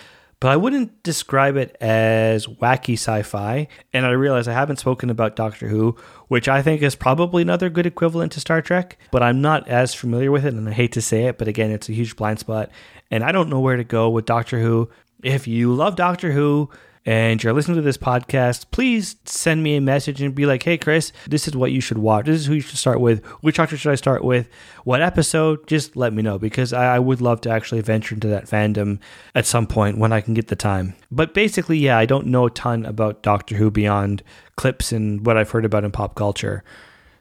but 0.43 0.51
I 0.51 0.57
wouldn't 0.57 1.03
describe 1.03 1.55
it 1.55 1.77
as 1.79 2.47
wacky 2.47 2.95
sci 2.95 3.21
fi. 3.21 3.69
And 3.93 4.05
I 4.05 4.09
realize 4.09 4.45
I 4.45 4.51
haven't 4.51 4.75
spoken 4.75 5.09
about 5.09 5.37
Doctor 5.37 5.69
Who, 5.69 5.95
which 6.27 6.49
I 6.49 6.61
think 6.61 6.81
is 6.81 6.95
probably 6.95 7.43
another 7.43 7.69
good 7.69 7.85
equivalent 7.85 8.33
to 8.33 8.41
Star 8.41 8.61
Trek, 8.61 8.97
but 9.09 9.23
I'm 9.23 9.39
not 9.39 9.69
as 9.69 9.93
familiar 9.93 10.31
with 10.31 10.45
it. 10.45 10.53
And 10.53 10.67
I 10.67 10.73
hate 10.73 10.91
to 10.91 11.01
say 11.01 11.27
it, 11.27 11.37
but 11.37 11.47
again, 11.47 11.71
it's 11.71 11.87
a 11.87 11.93
huge 11.93 12.17
blind 12.17 12.39
spot. 12.39 12.71
And 13.09 13.23
I 13.23 13.31
don't 13.31 13.47
know 13.47 13.61
where 13.61 13.77
to 13.77 13.85
go 13.85 14.09
with 14.09 14.25
Doctor 14.25 14.59
Who. 14.59 14.89
If 15.23 15.47
you 15.47 15.73
love 15.73 15.95
Doctor 15.95 16.33
Who, 16.33 16.69
and 17.05 17.43
you're 17.43 17.53
listening 17.53 17.75
to 17.75 17.81
this 17.81 17.97
podcast, 17.97 18.71
please 18.71 19.17
send 19.25 19.61
me 19.61 19.75
a 19.75 19.81
message 19.81 20.21
and 20.21 20.33
be 20.33 20.45
like, 20.45 20.63
hey, 20.63 20.77
Chris, 20.77 21.11
this 21.27 21.47
is 21.47 21.55
what 21.55 21.71
you 21.73 21.81
should 21.81 21.97
watch. 21.97 22.25
This 22.25 22.39
is 22.39 22.45
who 22.45 22.53
you 22.53 22.61
should 22.61 22.77
start 22.77 23.01
with. 23.01 23.25
Which 23.41 23.57
doctor 23.57 23.75
should 23.75 23.91
I 23.91 23.95
start 23.95 24.23
with? 24.23 24.47
What 24.85 25.01
episode? 25.01 25.67
Just 25.67 25.97
let 25.97 26.13
me 26.13 26.21
know 26.21 26.39
because 26.39 26.71
I, 26.71 26.95
I 26.95 26.99
would 26.99 27.19
love 27.19 27.41
to 27.41 27.49
actually 27.49 27.81
venture 27.81 28.15
into 28.15 28.29
that 28.29 28.45
fandom 28.45 28.99
at 29.35 29.45
some 29.45 29.67
point 29.67 29.97
when 29.97 30.13
I 30.13 30.21
can 30.21 30.33
get 30.33 30.47
the 30.47 30.55
time. 30.55 30.95
But 31.11 31.33
basically, 31.33 31.77
yeah, 31.77 31.97
I 31.97 32.05
don't 32.05 32.27
know 32.27 32.45
a 32.45 32.51
ton 32.51 32.85
about 32.85 33.21
Doctor 33.21 33.55
Who 33.55 33.69
beyond 33.69 34.23
clips 34.55 34.93
and 34.93 35.25
what 35.25 35.35
I've 35.35 35.51
heard 35.51 35.65
about 35.65 35.83
in 35.83 35.91
pop 35.91 36.15
culture. 36.15 36.63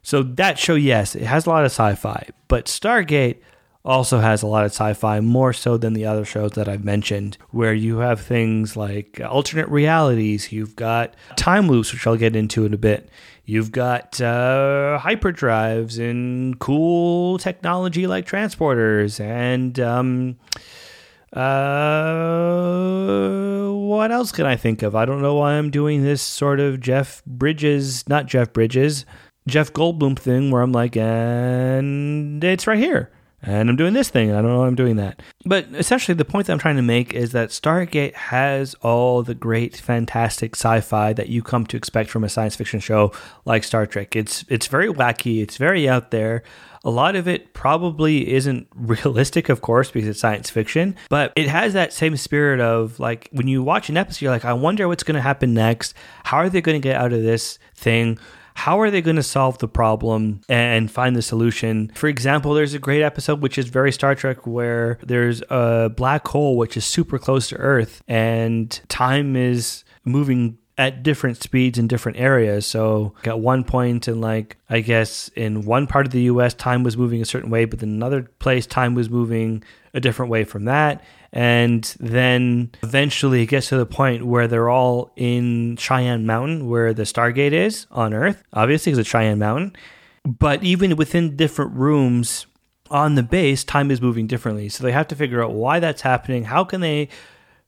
So 0.03 0.23
that 0.23 0.59
show, 0.59 0.75
yes, 0.75 1.17
it 1.17 1.23
has 1.23 1.47
a 1.47 1.51
lot 1.51 1.65
of 1.65 1.73
sci 1.73 1.95
fi, 1.97 2.29
but 2.49 2.67
Stargate 2.67 3.39
also 3.85 4.21
has 4.21 4.43
a 4.43 4.47
lot 4.47 4.65
of 4.65 4.71
sci-fi 4.71 5.21
more 5.21 5.53
so 5.53 5.77
than 5.77 5.93
the 5.93 6.07
other 6.07 6.25
shows 6.25 6.53
that 6.53 6.69
I've 6.69 6.85
mentioned 6.85 7.37
where 7.51 7.75
you 7.75 7.99
have 7.99 8.21
things 8.21 8.77
like 8.77 9.21
alternate 9.29 9.69
realities. 9.69 10.53
You've 10.53 10.77
got 10.77 11.15
time 11.37 11.69
loops 11.69 11.93
which 11.93 12.07
I'll 12.07 12.17
get 12.17 12.37
into 12.37 12.65
in 12.65 12.73
a 12.73 12.79
bit. 12.79 13.09
You've 13.45 13.73
got 13.73 14.21
uh, 14.21 15.01
hyperdrives 15.03 15.99
and 15.99 16.57
cool 16.61 17.39
technology 17.39 18.07
like 18.07 18.25
transporters 18.25 19.19
and 19.19 19.81
um, 19.81 20.37
uh, 21.33 22.13
what 23.73 24.13
else 24.13 24.31
can 24.31 24.47
I 24.47 24.55
think 24.55 24.83
of? 24.83 24.95
I 24.95 25.05
don't 25.05 25.23
know 25.23 25.35
why 25.35 25.55
I'm 25.55 25.71
doing 25.71 26.05
this 26.05 26.23
sort 26.23 26.61
of 26.61 26.79
Jeff 26.79 27.25
Bridges, 27.25 28.09
not 28.09 28.27
Jeff 28.27 28.53
Bridges, 28.53 29.05
Jeff 29.49 29.73
Goldblum 29.73 30.17
thing 30.17 30.53
where 30.53 30.63
I'm 30.63 30.71
like, 30.71 30.97
and 30.97 32.45
it's 32.45 32.69
right 32.69 32.79
here 32.79 33.11
and 33.43 33.69
I'm 33.69 33.77
doing 33.77 33.93
this 33.93 34.09
thing, 34.09 34.29
and 34.29 34.39
I 34.39 34.43
don't 34.43 34.53
know 34.53 34.61
why 34.61 34.69
I'm 34.69 34.77
doing 34.77 34.97
that. 34.97 35.21
But 35.45 35.67
essentially, 35.73 36.15
the 36.15 36.25
point 36.25 36.47
that 36.47 36.53
I'm 36.53 36.61
trying 36.61 36.77
to 36.77 36.83
make 36.83 37.13
is 37.13 37.33
that 37.33 37.49
Stargate 37.49 38.15
has 38.15 38.75
all 38.83 39.25
the 39.25 39.35
great, 39.35 39.77
fantastic 39.77 40.55
sci-fi 40.55 41.13
that 41.15 41.29
you 41.29 41.43
come 41.43 41.67
to 41.67 41.77
expect 41.77 42.09
from 42.09 42.23
a 42.23 42.29
science 42.29 42.55
fiction 42.55 42.79
show 42.79 43.13
like 43.45 43.65
Star 43.65 43.85
Trek. 43.87 44.15
It's 44.15 44.45
it's 44.49 44.69
very 44.69 44.89
wacky, 44.89 45.43
it's 45.43 45.57
very 45.57 45.89
out 45.89 46.13
there. 46.13 46.45
A 46.85 46.91
lot 46.91 47.17
of 47.17 47.27
it 47.29 47.53
probably 47.53 48.33
isn't 48.33 48.69
realistic, 48.75 49.49
of 49.49 49.61
course, 49.61 49.91
because 49.91 50.09
it's 50.09 50.21
science 50.21 50.51
fiction, 50.51 50.95
but 51.09 51.33
it 51.35 51.49
has 51.49 51.73
that 51.73 51.93
same 51.93 52.17
spirit 52.17 52.61
of 52.61 53.01
like 53.01 53.29
when 53.33 53.49
you 53.49 53.63
watch 53.63 53.89
an 53.89 53.97
episode, 53.97 54.23
you're 54.23 54.33
like, 54.33 54.45
I 54.45 54.53
wonder 54.53 54.87
what's 54.87 55.03
going 55.03 55.17
to 55.17 55.21
happen 55.21 55.53
next. 55.53 55.95
How 56.25 56.39
are 56.39 56.49
they 56.49 56.61
going 56.61 56.81
to 56.81 56.89
get 56.89 56.97
out 56.97 57.13
of 57.13 57.23
this 57.23 57.59
thing? 57.75 58.19
How 58.55 58.81
are 58.81 58.91
they 58.91 59.03
going 59.03 59.17
to 59.17 59.23
solve 59.23 59.59
the 59.59 59.69
problem 59.69 60.41
and 60.49 60.91
find 60.91 61.17
the 61.17 61.23
solution? 61.23 61.91
For 61.95 62.09
example, 62.09 62.55
there's 62.55 62.75
a 62.75 62.79
great 62.79 63.03
episode 63.03 63.41
which 63.41 63.59
is 63.59 63.69
very 63.69 63.93
Star 63.93 64.15
Trek 64.15 64.47
where 64.47 64.99
there's 65.03 65.43
a 65.51 65.91
black 65.95 66.27
hole 66.29 66.57
which 66.57 66.77
is 66.77 66.85
super 66.85 67.19
close 67.19 67.49
to 67.49 67.57
Earth 67.57 68.03
and 68.09 68.81
time 68.89 69.37
is 69.37 69.85
moving 70.05 70.59
at 70.79 71.03
different 71.03 71.43
speeds 71.43 71.79
in 71.79 71.87
different 71.87 72.19
areas. 72.19 72.67
So 72.67 73.15
at 73.25 73.39
one 73.39 73.65
point 73.65 74.09
in 74.09 74.21
like 74.21 74.57
I 74.71 74.81
guess 74.81 75.29
in 75.37 75.65
one 75.65 75.87
part 75.87 76.07
of 76.07 76.13
the 76.13 76.23
US 76.23 76.55
time 76.55 76.83
was 76.83 76.97
moving 76.97 77.21
a 77.21 77.27
certain 77.27 77.51
way, 77.51 77.65
but 77.65 77.83
in 77.83 77.91
another 77.91 78.23
place 78.39 78.67
time 78.67 78.95
was 78.95 79.11
moving 79.11 79.63
a 79.95 80.01
different 80.01 80.31
way 80.31 80.45
from 80.45 80.65
that. 80.65 81.05
And 81.33 81.85
then 81.99 82.71
eventually 82.83 83.43
it 83.43 83.47
gets 83.47 83.69
to 83.69 83.77
the 83.77 83.87
point 83.87 84.27
where 84.27 84.47
they're 84.47 84.69
all 84.69 85.13
in 85.17 85.77
Cheyenne 85.77 86.27
Mountain, 86.27 86.69
where 86.69 86.93
the 86.93 87.05
Stargate 87.05 87.53
is 87.53 87.87
on 87.91 88.13
Earth, 88.13 88.43
obviously, 88.53 88.93
it's 88.93 88.99
a 88.99 89.05
Cheyenne 89.05 89.39
Mountain. 89.39 89.75
But 90.25 90.63
even 90.63 90.97
within 90.97 91.37
different 91.37 91.73
rooms 91.73 92.47
on 92.91 93.15
the 93.15 93.23
base, 93.23 93.65
time 93.65 93.91
is 93.91 94.03
moving 94.03 94.27
differently. 94.27 94.69
So 94.69 94.85
they 94.85 94.93
have 94.93 95.09
to 95.09 95.17
figure 95.17 95.43
out 95.43 95.53
why 95.53 95.81
that's 95.81 96.03
happening. 96.03 96.45
How 96.45 96.65
can 96.65 96.83
they 96.83 97.09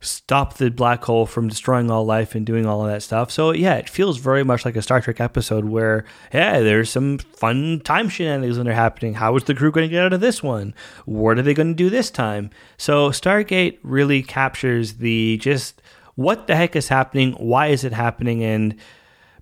stop 0.04 0.54
the 0.54 0.70
black 0.70 1.04
hole 1.04 1.26
from 1.26 1.48
destroying 1.48 1.90
all 1.90 2.04
life 2.04 2.34
and 2.34 2.44
doing 2.46 2.66
all 2.66 2.84
of 2.84 2.92
that 2.92 3.02
stuff. 3.02 3.30
So 3.30 3.52
yeah, 3.52 3.74
it 3.74 3.88
feels 3.88 4.18
very 4.18 4.44
much 4.44 4.64
like 4.64 4.76
a 4.76 4.82
Star 4.82 5.00
Trek 5.00 5.20
episode 5.20 5.64
where 5.64 6.04
yeah, 6.32 6.60
there's 6.60 6.90
some 6.90 7.18
fun 7.18 7.80
time 7.80 8.08
shenanigans 8.08 8.56
that 8.56 8.66
are 8.66 8.72
happening. 8.72 9.14
How 9.14 9.34
is 9.36 9.44
the 9.44 9.54
crew 9.54 9.72
going 9.72 9.88
to 9.88 9.92
get 9.92 10.04
out 10.04 10.12
of 10.12 10.20
this 10.20 10.42
one? 10.42 10.74
What 11.04 11.38
are 11.38 11.42
they 11.42 11.54
going 11.54 11.68
to 11.68 11.74
do 11.74 11.90
this 11.90 12.10
time? 12.10 12.50
So 12.76 13.10
Stargate 13.10 13.78
really 13.82 14.22
captures 14.22 14.94
the 14.94 15.38
just 15.38 15.82
what 16.14 16.46
the 16.46 16.56
heck 16.56 16.76
is 16.76 16.88
happening, 16.88 17.32
why 17.32 17.68
is 17.68 17.84
it 17.84 17.92
happening, 17.92 18.44
and 18.44 18.76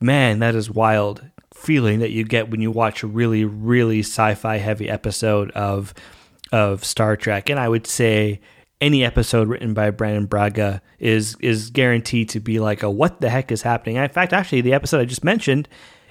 man, 0.00 0.38
that 0.38 0.54
is 0.54 0.70
wild 0.70 1.22
feeling 1.54 2.00
that 2.00 2.10
you 2.10 2.24
get 2.24 2.50
when 2.50 2.60
you 2.60 2.70
watch 2.70 3.02
a 3.02 3.06
really, 3.06 3.44
really 3.44 4.00
sci-fi 4.00 4.56
heavy 4.56 4.88
episode 4.88 5.50
of 5.52 5.94
of 6.50 6.84
Star 6.84 7.16
Trek. 7.16 7.48
And 7.48 7.58
I 7.58 7.68
would 7.68 7.86
say 7.86 8.40
any 8.82 9.04
episode 9.04 9.48
written 9.48 9.72
by 9.72 9.90
Brannon 9.90 10.26
Braga 10.26 10.82
is 10.98 11.36
is 11.40 11.70
guaranteed 11.70 12.28
to 12.30 12.40
be 12.40 12.58
like 12.58 12.82
a 12.82 12.90
what 12.90 13.20
the 13.20 13.30
heck 13.30 13.52
is 13.52 13.62
happening. 13.62 13.96
In 13.96 14.08
fact, 14.10 14.32
actually, 14.32 14.60
the 14.60 14.74
episode 14.74 15.00
I 15.00 15.04
just 15.04 15.24
mentioned 15.24 15.68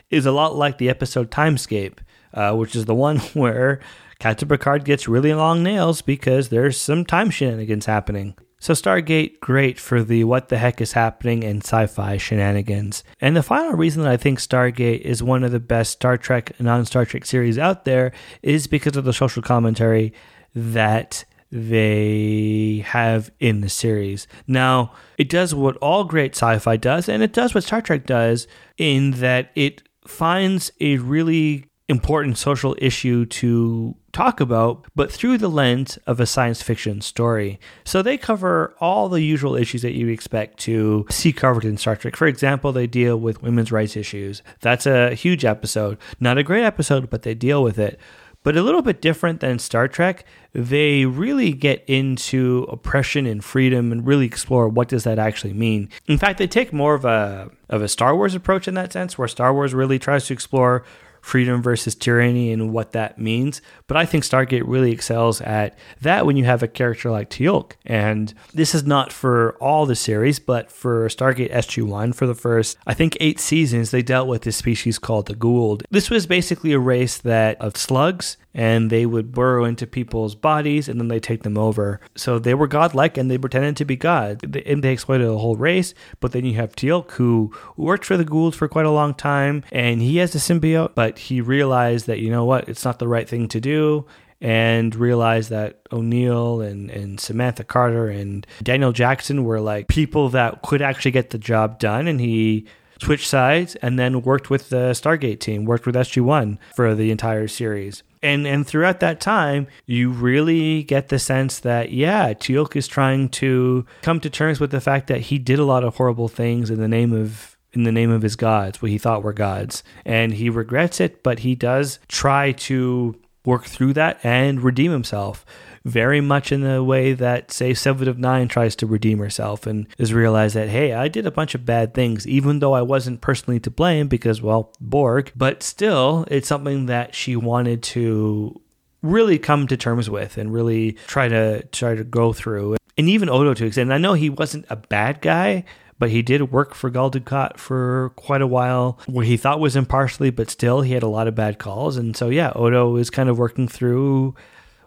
is 0.09 0.25
a 0.25 0.31
lot 0.31 0.55
like 0.55 0.77
the 0.77 0.89
episode 0.89 1.29
Timescape, 1.29 1.99
uh, 2.33 2.55
which 2.55 2.75
is 2.75 2.85
the 2.85 2.95
one 2.95 3.17
where 3.33 3.81
Captain 4.19 4.47
Picard 4.47 4.85
gets 4.85 5.07
really 5.07 5.33
long 5.33 5.61
nails 5.61 6.01
because 6.01 6.49
there's 6.49 6.79
some 6.79 7.05
time 7.05 7.29
shenanigans 7.29 7.85
happening. 7.85 8.35
So 8.59 8.73
Stargate, 8.73 9.39
great 9.39 9.79
for 9.79 10.03
the 10.03 10.23
what 10.23 10.47
the 10.47 10.57
heck 10.57 10.79
is 10.79 10.93
happening 10.93 11.43
and 11.43 11.63
sci-fi 11.63 12.17
shenanigans. 12.17 13.03
And 13.19 13.35
the 13.35 13.43
final 13.43 13.73
reason 13.73 14.03
that 14.03 14.11
I 14.11 14.17
think 14.17 14.39
Stargate 14.39 15.01
is 15.01 15.21
one 15.21 15.43
of 15.43 15.51
the 15.51 15.59
best 15.59 15.91
Star 15.93 16.17
Trek 16.17 16.57
non-Star 16.59 17.05
Trek 17.05 17.25
series 17.25 17.57
out 17.57 17.83
there 17.83 18.13
is 18.41 18.67
because 18.67 18.95
of 18.95 19.03
the 19.03 19.13
social 19.13 19.41
commentary 19.41 20.13
that 20.53 21.25
they 21.51 22.83
have 22.85 23.31
in 23.39 23.61
the 23.61 23.69
series. 23.69 24.27
Now, 24.47 24.93
it 25.17 25.29
does 25.29 25.53
what 25.53 25.77
all 25.77 26.03
great 26.03 26.35
sci 26.35 26.59
fi 26.59 26.77
does, 26.77 27.09
and 27.09 27.21
it 27.21 27.33
does 27.33 27.53
what 27.53 27.63
Star 27.63 27.81
Trek 27.81 28.05
does 28.05 28.47
in 28.77 29.11
that 29.11 29.51
it 29.55 29.83
finds 30.05 30.71
a 30.79 30.97
really 30.97 31.65
important 31.89 32.37
social 32.37 32.75
issue 32.79 33.25
to 33.25 33.95
talk 34.13 34.39
about, 34.39 34.85
but 34.95 35.11
through 35.11 35.37
the 35.37 35.49
lens 35.49 35.97
of 36.07 36.19
a 36.19 36.25
science 36.25 36.61
fiction 36.61 37.01
story. 37.01 37.59
So 37.83 38.01
they 38.01 38.17
cover 38.17 38.75
all 38.79 39.09
the 39.09 39.21
usual 39.21 39.55
issues 39.55 39.81
that 39.81 39.93
you 39.93 40.07
expect 40.07 40.57
to 40.59 41.05
see 41.09 41.33
covered 41.33 41.65
in 41.65 41.77
Star 41.77 41.95
Trek. 41.95 42.15
For 42.15 42.27
example, 42.27 42.71
they 42.71 42.87
deal 42.87 43.17
with 43.17 43.41
women's 43.41 43.71
rights 43.71 43.95
issues. 43.95 44.41
That's 44.61 44.85
a 44.85 45.13
huge 45.15 45.43
episode. 45.45 45.97
Not 46.19 46.37
a 46.37 46.43
great 46.43 46.63
episode, 46.63 47.09
but 47.09 47.23
they 47.23 47.33
deal 47.33 47.61
with 47.61 47.77
it. 47.77 47.99
But 48.43 48.57
a 48.57 48.63
little 48.63 48.81
bit 48.81 49.01
different 49.01 49.39
than 49.39 49.59
Star 49.59 49.87
Trek, 49.87 50.25
they 50.53 51.05
really 51.05 51.53
get 51.53 51.83
into 51.87 52.65
oppression 52.69 53.25
and 53.27 53.43
freedom 53.43 53.91
and 53.91 54.05
really 54.05 54.25
explore 54.25 54.67
what 54.67 54.87
does 54.87 55.03
that 55.03 55.19
actually 55.19 55.53
mean. 55.53 55.89
In 56.07 56.17
fact, 56.17 56.39
they 56.39 56.47
take 56.47 56.73
more 56.73 56.95
of 56.95 57.05
a 57.05 57.51
of 57.69 57.81
a 57.81 57.87
Star 57.87 58.15
Wars 58.15 58.33
approach 58.33 58.67
in 58.67 58.73
that 58.73 58.91
sense, 58.91 59.17
where 59.17 59.27
Star 59.27 59.53
Wars 59.53 59.73
really 59.73 59.99
tries 59.99 60.25
to 60.27 60.33
explore 60.33 60.83
freedom 61.21 61.61
versus 61.61 61.95
tyranny 61.95 62.51
and 62.51 62.73
what 62.73 62.91
that 62.91 63.17
means. 63.17 63.61
But 63.87 63.97
I 63.97 64.05
think 64.05 64.23
Stargate 64.23 64.63
really 64.65 64.91
excels 64.91 65.41
at 65.41 65.77
that 66.01 66.25
when 66.25 66.37
you 66.37 66.45
have 66.45 66.63
a 66.63 66.67
character 66.67 67.11
like 67.11 67.29
Teal'c. 67.29 67.73
And 67.85 68.33
this 68.53 68.75
is 68.75 68.83
not 68.83 69.13
for 69.13 69.53
all 69.61 69.85
the 69.85 69.95
series, 69.95 70.39
but 70.39 70.71
for 70.71 71.07
Stargate 71.07 71.53
SG-1, 71.53 72.15
for 72.15 72.25
the 72.25 72.35
first, 72.35 72.77
I 72.85 72.93
think, 72.93 73.15
eight 73.19 73.39
seasons, 73.39 73.91
they 73.91 74.01
dealt 74.01 74.27
with 74.27 74.41
this 74.41 74.57
species 74.57 74.99
called 74.99 75.27
the 75.27 75.35
Goa'uld. 75.35 75.83
This 75.89 76.09
was 76.09 76.25
basically 76.25 76.73
a 76.73 76.79
race 76.79 77.17
that 77.19 77.59
of 77.61 77.77
slugs 77.77 78.37
and 78.53 78.89
they 78.89 79.05
would 79.05 79.31
burrow 79.31 79.65
into 79.65 79.87
people's 79.87 80.35
bodies 80.35 80.89
and 80.89 80.99
then 80.99 81.07
they 81.07 81.19
take 81.19 81.43
them 81.43 81.57
over. 81.57 81.99
So 82.15 82.39
they 82.39 82.53
were 82.53 82.67
godlike 82.67 83.17
and 83.17 83.29
they 83.29 83.37
pretended 83.37 83.77
to 83.77 83.85
be 83.85 83.95
God. 83.95 84.55
And 84.65 84.83
they 84.83 84.93
exploited 84.93 85.27
the 85.27 85.37
whole 85.37 85.55
race. 85.55 85.93
But 86.19 86.31
then 86.31 86.45
you 86.45 86.55
have 86.55 86.75
Teal'c 86.75 87.11
who 87.11 87.53
worked 87.77 88.05
for 88.05 88.17
the 88.17 88.25
Goa'uld 88.25 88.55
for 88.55 88.67
quite 88.67 88.85
a 88.85 88.91
long 88.91 89.13
time 89.13 89.63
and 89.71 90.01
he 90.01 90.17
has 90.17 90.35
a 90.35 90.39
symbiote, 90.39 90.95
but 90.95 91.17
he 91.17 91.41
realized 91.41 92.07
that, 92.07 92.19
you 92.19 92.29
know 92.29 92.45
what, 92.45 92.67
it's 92.67 92.85
not 92.85 92.99
the 92.99 93.07
right 93.07 93.27
thing 93.27 93.47
to 93.49 93.61
do 93.61 94.05
and 94.41 94.95
realized 94.95 95.51
that 95.51 95.81
O'Neill 95.91 96.61
and, 96.61 96.89
and 96.89 97.19
Samantha 97.19 97.63
Carter 97.63 98.07
and 98.07 98.45
Daniel 98.63 98.91
Jackson 98.91 99.43
were 99.43 99.61
like 99.61 99.87
people 99.87 100.29
that 100.29 100.63
could 100.63 100.81
actually 100.81 101.11
get 101.11 101.29
the 101.29 101.37
job 101.37 101.77
done. 101.77 102.07
And 102.07 102.19
he 102.19 102.65
switched 102.99 103.27
sides 103.27 103.75
and 103.77 103.99
then 103.99 104.23
worked 104.23 104.49
with 104.49 104.69
the 104.69 104.91
Stargate 104.91 105.39
team, 105.39 105.65
worked 105.65 105.85
with 105.85 105.95
SG1 105.95 106.57
for 106.75 106.95
the 106.95 107.11
entire 107.11 107.47
series 107.47 108.01
and 108.21 108.45
and 108.45 108.67
throughout 108.67 108.99
that 108.99 109.19
time 109.19 109.67
you 109.85 110.09
really 110.09 110.83
get 110.83 111.09
the 111.09 111.19
sense 111.19 111.59
that 111.59 111.91
yeah 111.91 112.33
Teal'c 112.33 112.75
is 112.75 112.87
trying 112.87 113.29
to 113.29 113.85
come 114.01 114.19
to 114.19 114.29
terms 114.29 114.59
with 114.59 114.71
the 114.71 114.81
fact 114.81 115.07
that 115.07 115.21
he 115.21 115.37
did 115.37 115.59
a 115.59 115.65
lot 115.65 115.83
of 115.83 115.95
horrible 115.95 116.27
things 116.27 116.69
in 116.69 116.79
the 116.79 116.87
name 116.87 117.13
of 117.13 117.57
in 117.73 117.83
the 117.83 117.91
name 117.91 118.11
of 118.11 118.21
his 118.21 118.35
gods 118.35 118.81
what 118.81 118.91
he 118.91 118.97
thought 118.97 119.23
were 119.23 119.33
gods. 119.33 119.83
And 120.05 120.33
he 120.33 120.49
regrets 120.49 120.99
it 120.99 121.23
but 121.23 121.39
he 121.39 121.55
does 121.55 121.99
try 122.07 122.51
to 122.53 123.15
work 123.45 123.65
through 123.65 123.93
that 123.93 124.19
and 124.23 124.61
redeem 124.61 124.91
himself 124.91 125.45
very 125.83 126.21
much 126.21 126.51
in 126.51 126.61
the 126.61 126.83
way 126.83 127.13
that, 127.13 127.51
say, 127.51 127.73
Seven 127.73 128.07
of 128.07 128.19
Nine 128.19 128.47
tries 128.47 128.75
to 128.77 128.85
redeem 128.85 129.17
herself 129.17 129.65
and 129.65 129.87
is 129.97 130.13
realized 130.13 130.55
that, 130.55 130.69
hey, 130.69 130.93
I 130.93 131.07
did 131.07 131.25
a 131.25 131.31
bunch 131.31 131.55
of 131.55 131.65
bad 131.65 131.93
things, 131.93 132.27
even 132.27 132.59
though 132.59 132.73
I 132.73 132.83
wasn't 132.83 133.21
personally 133.21 133.59
to 133.61 133.71
blame 133.71 134.07
because, 134.07 134.41
well, 134.41 134.73
Borg, 134.79 135.31
but 135.35 135.63
still, 135.63 136.25
it's 136.29 136.47
something 136.47 136.85
that 136.85 137.15
she 137.15 137.35
wanted 137.35 137.81
to 137.83 138.61
really 139.01 139.39
come 139.39 139.65
to 139.67 139.77
terms 139.77 140.09
with 140.09 140.37
and 140.37 140.53
really 140.53 140.93
try 141.07 141.27
to 141.27 141.63
try 141.71 141.95
to 141.95 142.03
go 142.03 142.33
through. 142.33 142.77
And 142.97 143.09
even 143.09 143.29
Odo 143.29 143.55
to 143.55 143.65
extent. 143.65 143.91
I 143.91 143.97
know 143.97 144.13
he 144.13 144.29
wasn't 144.29 144.65
a 144.69 144.75
bad 144.75 145.21
guy, 145.21 145.63
but 146.01 146.09
he 146.09 146.23
did 146.23 146.51
work 146.51 146.73
for 146.73 146.89
Gul 146.89 147.11
Dukat 147.11 147.57
for 147.57 148.11
quite 148.15 148.41
a 148.41 148.47
while, 148.47 148.97
where 149.05 149.23
he 149.23 149.37
thought 149.37 149.59
was 149.59 149.75
impartially, 149.75 150.31
but 150.31 150.49
still 150.49 150.81
he 150.81 150.93
had 150.93 151.03
a 151.03 151.07
lot 151.07 151.27
of 151.27 151.35
bad 151.35 151.59
calls. 151.59 151.95
And 151.95 152.17
so, 152.17 152.29
yeah, 152.29 152.51
Odo 152.55 152.95
is 152.95 153.11
kind 153.11 153.29
of 153.29 153.37
working 153.37 153.67
through 153.67 154.33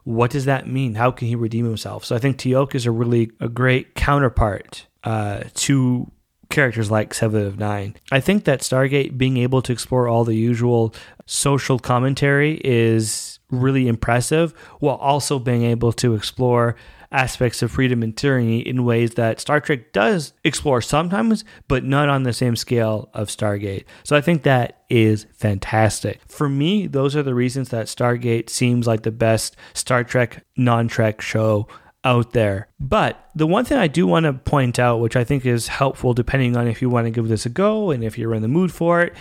what 0.02 0.33
does 0.33 0.47
that 0.47 0.66
mean? 0.66 0.97
How 0.97 1.12
can 1.12 1.28
he 1.28 1.37
redeem 1.37 1.66
himself? 1.66 2.04
So 2.04 2.16
I 2.16 2.18
think 2.18 2.37
Teal'c 2.37 2.75
is 2.75 2.85
a 2.85 2.90
really 2.90 3.30
a 3.38 3.49
great 3.49 3.94
counterpart 3.94 4.88
uh, 5.04 5.44
to 5.54 6.11
characters 6.50 6.90
like 6.90 7.14
Seven 7.14 7.47
of 7.47 7.61
Nine. 7.61 7.94
I 8.11 8.18
think 8.18 8.42
that 8.44 8.62
Stargate 8.62 9.16
being 9.16 9.37
able 9.37 9.62
to 9.62 9.73
explore 9.73 10.09
all 10.09 10.25
the 10.25 10.35
usual 10.35 10.97
social 11.26 11.78
commentary 11.78 12.61
is 12.64 13.33
really 13.54 13.88
impressive, 13.88 14.52
while 14.80 14.96
also 14.96 15.38
being 15.38 15.62
able 15.64 15.92
to 15.94 16.14
explore 16.14 16.76
aspects 17.14 17.62
of 17.62 17.70
freedom 17.70 18.02
and 18.02 18.16
tyranny 18.16 18.58
in 18.58 18.84
ways 18.84 19.14
that 19.14 19.40
Star 19.40 19.61
Trek 19.61 19.92
does 19.92 20.32
explore 20.42 20.82
sometimes, 20.82 21.44
but 21.68 21.84
not 21.84 22.08
on 22.08 22.25
the 22.25 22.32
same 22.32 22.56
scale 22.56 23.08
of 23.14 23.28
Stargate. 23.28 23.84
So 24.02 24.16
I 24.16 24.20
think 24.20 24.42
that 24.42 24.82
is 24.90 25.26
fantastic. 25.32 26.20
For 26.28 26.49
me, 26.49 26.88
those 26.88 27.14
are 27.14 27.23
the 27.23 27.34
reasons 27.34 27.68
that 27.68 27.87
Stargate 27.87 28.50
seems 28.50 28.87
like 28.87 29.02
the 29.02 29.12
best 29.12 29.56
Star 29.73 30.02
Trek 30.02 30.44
non 30.56 30.88
Trek 30.88 31.20
show 31.20 31.68
out 32.04 32.32
there. 32.32 32.68
But 32.78 33.30
the 33.34 33.46
one 33.46 33.64
thing 33.64 33.78
I 33.78 33.88
do 33.88 34.06
want 34.06 34.25
to 34.25 34.34
point 34.34 34.78
out, 34.78 35.00
which 35.00 35.16
I 35.16 35.25
think 35.25 35.46
is 35.46 35.68
helpful 35.68 36.12
depending 36.12 36.56
on 36.56 36.68
if 36.68 36.82
you 36.82 36.90
want 36.90 37.06
to 37.06 37.11
give 37.11 37.28
this 37.28 37.46
a 37.46 37.49
go 37.49 37.90
and 37.90 38.04
if 38.04 38.18
you're 38.18 38.34
in 38.34 38.42
the 38.42 38.49
mood 38.49 38.73
for 38.73 39.00
it, 39.00 39.14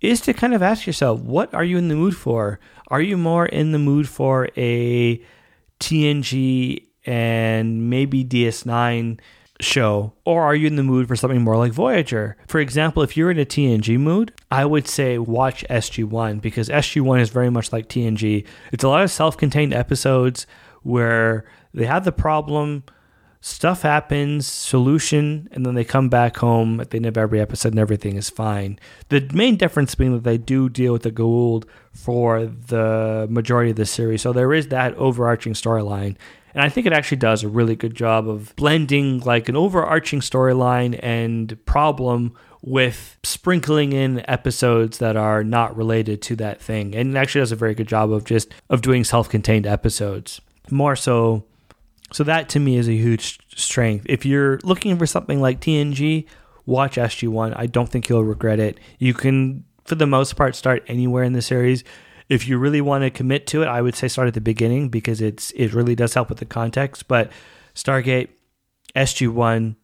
is 0.00 0.20
to 0.22 0.32
kind 0.32 0.54
of 0.54 0.62
ask 0.62 0.86
yourself, 0.86 1.20
what 1.20 1.52
are 1.54 1.64
you 1.64 1.76
in 1.78 1.88
the 1.88 1.94
mood 1.94 2.16
for? 2.16 2.58
Are 2.88 3.00
you 3.00 3.16
more 3.16 3.46
in 3.46 3.72
the 3.72 3.78
mood 3.78 4.08
for 4.08 4.48
a 4.56 5.20
TNG 5.78 6.84
and 7.06 7.90
maybe 7.90 8.24
DS9 8.24 9.20
show, 9.60 10.12
or 10.24 10.42
are 10.42 10.54
you 10.54 10.66
in 10.66 10.76
the 10.76 10.82
mood 10.82 11.06
for 11.06 11.16
something 11.16 11.42
more 11.42 11.56
like 11.56 11.72
Voyager? 11.72 12.36
For 12.48 12.60
example, 12.60 13.02
if 13.02 13.16
you're 13.16 13.30
in 13.30 13.38
a 13.38 13.44
TNG 13.44 13.98
mood, 13.98 14.32
I 14.50 14.64
would 14.64 14.88
say 14.88 15.18
watch 15.18 15.64
SG1 15.68 16.40
because 16.40 16.68
SG1 16.68 17.20
is 17.20 17.30
very 17.30 17.50
much 17.50 17.72
like 17.72 17.88
TNG. 17.88 18.46
It's 18.72 18.84
a 18.84 18.88
lot 18.88 19.02
of 19.02 19.10
self 19.10 19.36
contained 19.36 19.74
episodes 19.74 20.46
where 20.82 21.44
they 21.74 21.86
have 21.86 22.04
the 22.04 22.12
problem, 22.12 22.84
stuff 23.40 23.82
happens, 23.82 24.46
solution, 24.46 25.48
and 25.52 25.64
then 25.64 25.74
they 25.74 25.84
come 25.84 26.08
back 26.08 26.36
home 26.36 26.80
at 26.80 26.90
the 26.90 26.96
end 26.96 27.06
of 27.06 27.16
every 27.16 27.40
episode 27.40 27.72
and 27.72 27.78
everything 27.78 28.16
is 28.16 28.28
fine. 28.28 28.78
The 29.08 29.28
main 29.32 29.56
difference 29.56 29.94
being 29.94 30.12
that 30.12 30.24
they 30.24 30.38
do 30.38 30.68
deal 30.68 30.92
with 30.92 31.02
the 31.02 31.10
Goa'uld 31.10 31.64
for 31.92 32.44
the 32.44 33.26
majority 33.30 33.70
of 33.70 33.76
the 33.76 33.86
series. 33.86 34.22
So 34.22 34.32
there 34.32 34.52
is 34.52 34.68
that 34.68 34.94
overarching 34.94 35.54
storyline. 35.54 36.16
And 36.52 36.62
I 36.64 36.68
think 36.68 36.86
it 36.86 36.92
actually 36.92 37.18
does 37.18 37.42
a 37.42 37.48
really 37.48 37.76
good 37.76 37.94
job 37.94 38.28
of 38.28 38.54
blending 38.56 39.20
like 39.20 39.48
an 39.48 39.56
overarching 39.56 40.20
storyline 40.20 40.98
and 41.02 41.56
problem 41.64 42.34
with 42.62 43.16
sprinkling 43.22 43.92
in 43.92 44.28
episodes 44.28 44.98
that 44.98 45.16
are 45.16 45.42
not 45.42 45.74
related 45.76 46.20
to 46.22 46.36
that 46.36 46.60
thing. 46.60 46.94
And 46.94 47.16
it 47.16 47.18
actually 47.18 47.40
does 47.40 47.52
a 47.52 47.56
very 47.56 47.74
good 47.74 47.88
job 47.88 48.12
of 48.12 48.24
just 48.24 48.52
of 48.68 48.82
doing 48.82 49.04
self-contained 49.04 49.66
episodes. 49.66 50.40
More 50.70 50.96
so 50.96 51.44
so 52.12 52.24
that 52.24 52.48
to 52.50 52.60
me 52.60 52.76
is 52.76 52.88
a 52.88 52.92
huge 52.92 53.38
strength. 53.54 54.06
If 54.08 54.24
you're 54.24 54.58
looking 54.62 54.98
for 54.98 55.06
something 55.06 55.40
like 55.40 55.60
TNG, 55.60 56.26
watch 56.66 56.96
SG1. 56.96 57.54
I 57.56 57.66
don't 57.66 57.88
think 57.88 58.08
you'll 58.08 58.24
regret 58.24 58.60
it. 58.60 58.78
You 58.98 59.14
can 59.14 59.64
for 59.84 59.94
the 59.94 60.06
most 60.06 60.36
part 60.36 60.54
start 60.54 60.84
anywhere 60.86 61.24
in 61.24 61.32
the 61.32 61.42
series 61.42 61.84
if 62.30 62.46
you 62.46 62.56
really 62.58 62.80
want 62.80 63.02
to 63.02 63.10
commit 63.10 63.46
to 63.48 63.62
it, 63.62 63.66
I 63.66 63.82
would 63.82 63.96
say 63.96 64.06
start 64.06 64.28
at 64.28 64.34
the 64.34 64.40
beginning 64.40 64.88
because 64.88 65.20
it's 65.20 65.50
it 65.50 65.74
really 65.74 65.96
does 65.96 66.14
help 66.14 66.28
with 66.30 66.38
the 66.38 66.46
context. 66.46 67.08
But 67.08 67.30
Stargate, 67.74 68.28
SG1, 68.94 69.74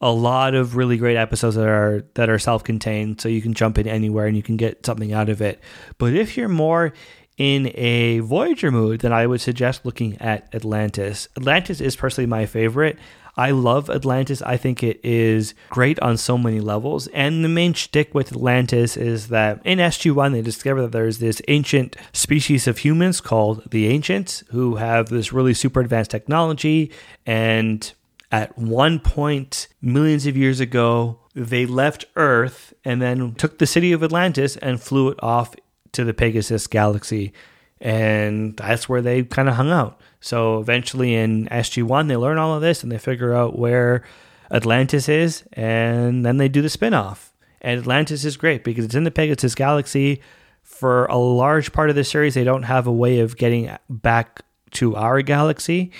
a 0.00 0.10
lot 0.10 0.54
of 0.54 0.74
really 0.74 0.96
great 0.96 1.18
episodes 1.18 1.54
that 1.54 1.68
are 1.68 2.04
that 2.14 2.30
are 2.30 2.38
self-contained 2.38 3.20
so 3.20 3.28
you 3.28 3.42
can 3.42 3.52
jump 3.52 3.78
in 3.78 3.86
anywhere 3.86 4.26
and 4.26 4.36
you 4.36 4.42
can 4.42 4.56
get 4.56 4.84
something 4.84 5.12
out 5.12 5.28
of 5.28 5.40
it 5.40 5.60
but 5.96 6.12
if 6.12 6.36
you're 6.36 6.48
more 6.48 6.92
in 7.38 7.70
a 7.74 8.18
voyager 8.20 8.70
mood 8.70 9.00
then 9.00 9.12
i 9.12 9.26
would 9.26 9.40
suggest 9.40 9.84
looking 9.84 10.16
at 10.18 10.52
atlantis 10.54 11.28
atlantis 11.36 11.80
is 11.80 11.96
personally 11.96 12.26
my 12.26 12.46
favorite 12.46 12.98
I 13.36 13.50
love 13.50 13.88
Atlantis. 13.88 14.42
I 14.42 14.56
think 14.56 14.82
it 14.82 15.00
is 15.02 15.54
great 15.70 15.98
on 16.00 16.16
so 16.16 16.36
many 16.36 16.60
levels. 16.60 17.06
And 17.08 17.44
the 17.44 17.48
main 17.48 17.72
shtick 17.72 18.14
with 18.14 18.32
Atlantis 18.32 18.96
is 18.96 19.28
that 19.28 19.60
in 19.64 19.78
SG1, 19.78 20.32
they 20.32 20.42
discover 20.42 20.82
that 20.82 20.92
there's 20.92 21.18
this 21.18 21.40
ancient 21.48 21.96
species 22.12 22.66
of 22.66 22.78
humans 22.78 23.20
called 23.20 23.70
the 23.70 23.86
Ancients 23.86 24.44
who 24.50 24.76
have 24.76 25.08
this 25.08 25.32
really 25.32 25.54
super 25.54 25.80
advanced 25.80 26.10
technology. 26.10 26.92
And 27.24 27.90
at 28.30 28.56
one 28.58 29.00
point, 29.00 29.68
millions 29.80 30.26
of 30.26 30.36
years 30.36 30.60
ago, 30.60 31.18
they 31.34 31.64
left 31.64 32.04
Earth 32.16 32.74
and 32.84 33.00
then 33.00 33.34
took 33.34 33.58
the 33.58 33.66
city 33.66 33.92
of 33.92 34.02
Atlantis 34.02 34.58
and 34.58 34.80
flew 34.80 35.08
it 35.08 35.22
off 35.22 35.54
to 35.92 36.04
the 36.04 36.14
Pegasus 36.14 36.66
galaxy. 36.66 37.32
And 37.80 38.56
that's 38.56 38.88
where 38.88 39.02
they 39.02 39.24
kind 39.24 39.48
of 39.48 39.56
hung 39.56 39.70
out. 39.70 40.00
So 40.20 40.60
eventually 40.60 41.14
in 41.14 41.46
SG1, 41.46 42.08
they 42.08 42.16
learn 42.16 42.38
all 42.38 42.54
of 42.54 42.62
this 42.62 42.82
and 42.82 42.92
they 42.92 42.98
figure 42.98 43.34
out 43.34 43.58
where 43.58 44.04
Atlantis 44.52 45.08
is, 45.08 45.44
and 45.54 46.24
then 46.24 46.36
they 46.36 46.48
do 46.48 46.62
the 46.62 46.68
spinoff. 46.68 47.30
And 47.60 47.80
Atlantis 47.80 48.24
is 48.24 48.36
great 48.36 48.64
because 48.64 48.84
it's 48.84 48.94
in 48.94 49.04
the 49.04 49.10
Pegasus 49.10 49.54
galaxy. 49.54 50.20
For 50.62 51.06
a 51.06 51.16
large 51.16 51.72
part 51.72 51.90
of 51.90 51.96
the 51.96 52.04
series, 52.04 52.34
they 52.34 52.44
don't 52.44 52.64
have 52.64 52.86
a 52.86 52.92
way 52.92 53.20
of 53.20 53.36
getting 53.36 53.76
back 53.88 54.42
to 54.72 54.94
our 54.94 55.22
galaxy. 55.22 55.90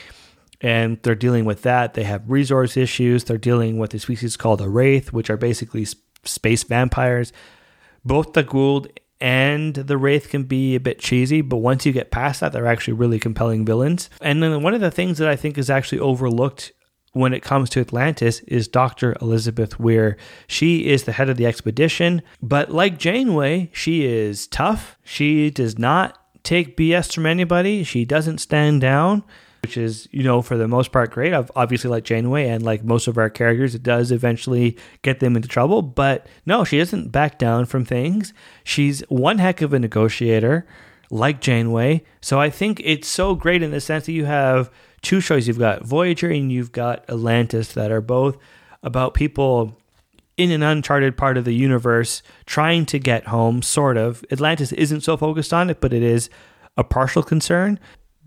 And 0.61 1.03
they're 1.03 1.15
dealing 1.15 1.45
with 1.45 1.63
that. 1.63 1.95
They 1.95 2.05
have 2.05 2.31
resource 2.31 2.77
issues. 2.77 3.25
They're 3.25 3.39
dealing 3.39 3.79
with 3.79 3.95
a 3.95 3.99
species 3.99 4.37
called 4.37 4.61
a 4.61 4.69
Wraith, 4.69 5.13
which 5.13 5.31
are 5.31 5.37
basically 5.37 5.87
space 6.25 6.63
vampires. 6.63 7.33
Both 8.05 8.35
the 8.35 8.45
Goa'uld 8.45 8.91
and 9.23 9.75
the 9.77 9.97
Wraith 9.97 10.31
can 10.31 10.43
be 10.43 10.75
a 10.75 10.81
bit 10.81 10.99
cheesy, 10.99 11.43
but 11.43 11.59
once 11.59 11.87
you 11.87 11.93
get 11.93 12.11
past 12.11 12.41
that, 12.41 12.53
they're 12.53 12.67
actually 12.67 12.95
really 12.95 13.21
compelling 13.21 13.65
villains. 13.65 14.11
And 14.21 14.43
then 14.43 14.63
one 14.63 14.75
of 14.75 14.81
the 14.81 14.91
things 14.91 15.19
that 15.19 15.29
I 15.29 15.37
think 15.37 15.57
is 15.57 15.71
actually 15.71 16.01
overlooked 16.01 16.73
when 17.13 17.33
it 17.33 17.41
comes 17.41 17.71
to 17.71 17.81
Atlantis 17.81 18.41
is 18.41 18.67
Dr. 18.67 19.17
Elizabeth 19.23 19.79
Weir. 19.79 20.17
She 20.49 20.89
is 20.89 21.05
the 21.05 21.13
head 21.13 21.29
of 21.29 21.37
the 21.37 21.47
expedition, 21.47 22.23
but 22.43 22.73
like 22.73 22.99
Janeway, 22.99 23.71
she 23.73 24.07
is 24.07 24.49
tough. 24.49 24.99
She 25.05 25.51
does 25.51 25.79
not 25.79 26.19
take 26.43 26.77
BS 26.77 27.15
from 27.15 27.27
anybody. 27.27 27.85
She 27.85 28.05
doesn't 28.05 28.39
stand 28.39 28.81
down 28.81 29.23
which 29.63 29.77
is, 29.77 30.09
you 30.11 30.25
know, 30.25 30.43
for 30.43 30.57
the 30.57 30.67
most 30.67 30.91
part 30.91 31.13
great. 31.13 31.33
I've 31.33 31.51
Obviously, 31.55 31.89
like 31.89 32.05
Janeway 32.05 32.49
and 32.49 32.65
like 32.65 32.83
most 32.83 33.07
of 33.07 33.17
our 33.17 33.31
characters, 33.31 33.75
it 33.75 33.83
does 33.83 34.11
eventually 34.11 34.77
get 35.03 35.21
them 35.21 35.37
into 35.37 35.49
trouble. 35.49 35.83
But 35.83 36.27
no, 36.45 36.65
she 36.65 36.79
doesn't 36.79 37.13
back 37.13 37.39
down 37.39 37.67
from 37.67 37.85
things. 37.85 38.35
She's 38.65 39.01
one 39.09 39.39
heck 39.39 39.63
of 39.63 39.73
a 39.73 39.79
negotiator, 39.79 40.67
like 41.11 41.41
Janeway. 41.41 42.05
So 42.21 42.41
I 42.41 42.51
think 42.51 42.81
it's 42.85 43.07
so 43.07 43.35
great 43.37 43.63
in 43.63 43.71
the 43.71 43.81
sense 43.81 44.07
that 44.07 44.13
you 44.13 44.25
have 44.25 44.71
two 45.01 45.21
shows. 45.21 45.47
You've 45.47 45.59
got 45.59 45.85
Voyager 45.85 46.29
and 46.29 46.51
you've 46.51 46.73
got 46.73 47.09
Atlantis 47.09 47.73
that 47.75 47.93
are 47.93 48.01
both 48.01 48.37
about 48.83 49.15
people 49.15 49.79
in 50.37 50.51
an 50.51 50.63
uncharted 50.63 51.17
part 51.17 51.37
of 51.37 51.45
the 51.45 51.55
universe 51.55 52.23
trying 52.47 52.85
to 52.87 52.99
get 52.99 53.29
home, 53.29 53.63
sort 53.63 53.97
of. 53.97 54.25
Atlantis 54.33 54.73
isn't 54.73 55.03
so 55.03 55.17
focused 55.17 55.53
on 55.53 55.71
it, 55.71 55.81
but 55.81 55.93
it 55.93 56.03
is 56.03 56.31
a 56.77 56.83
partial 56.83 57.23
concern. 57.23 57.79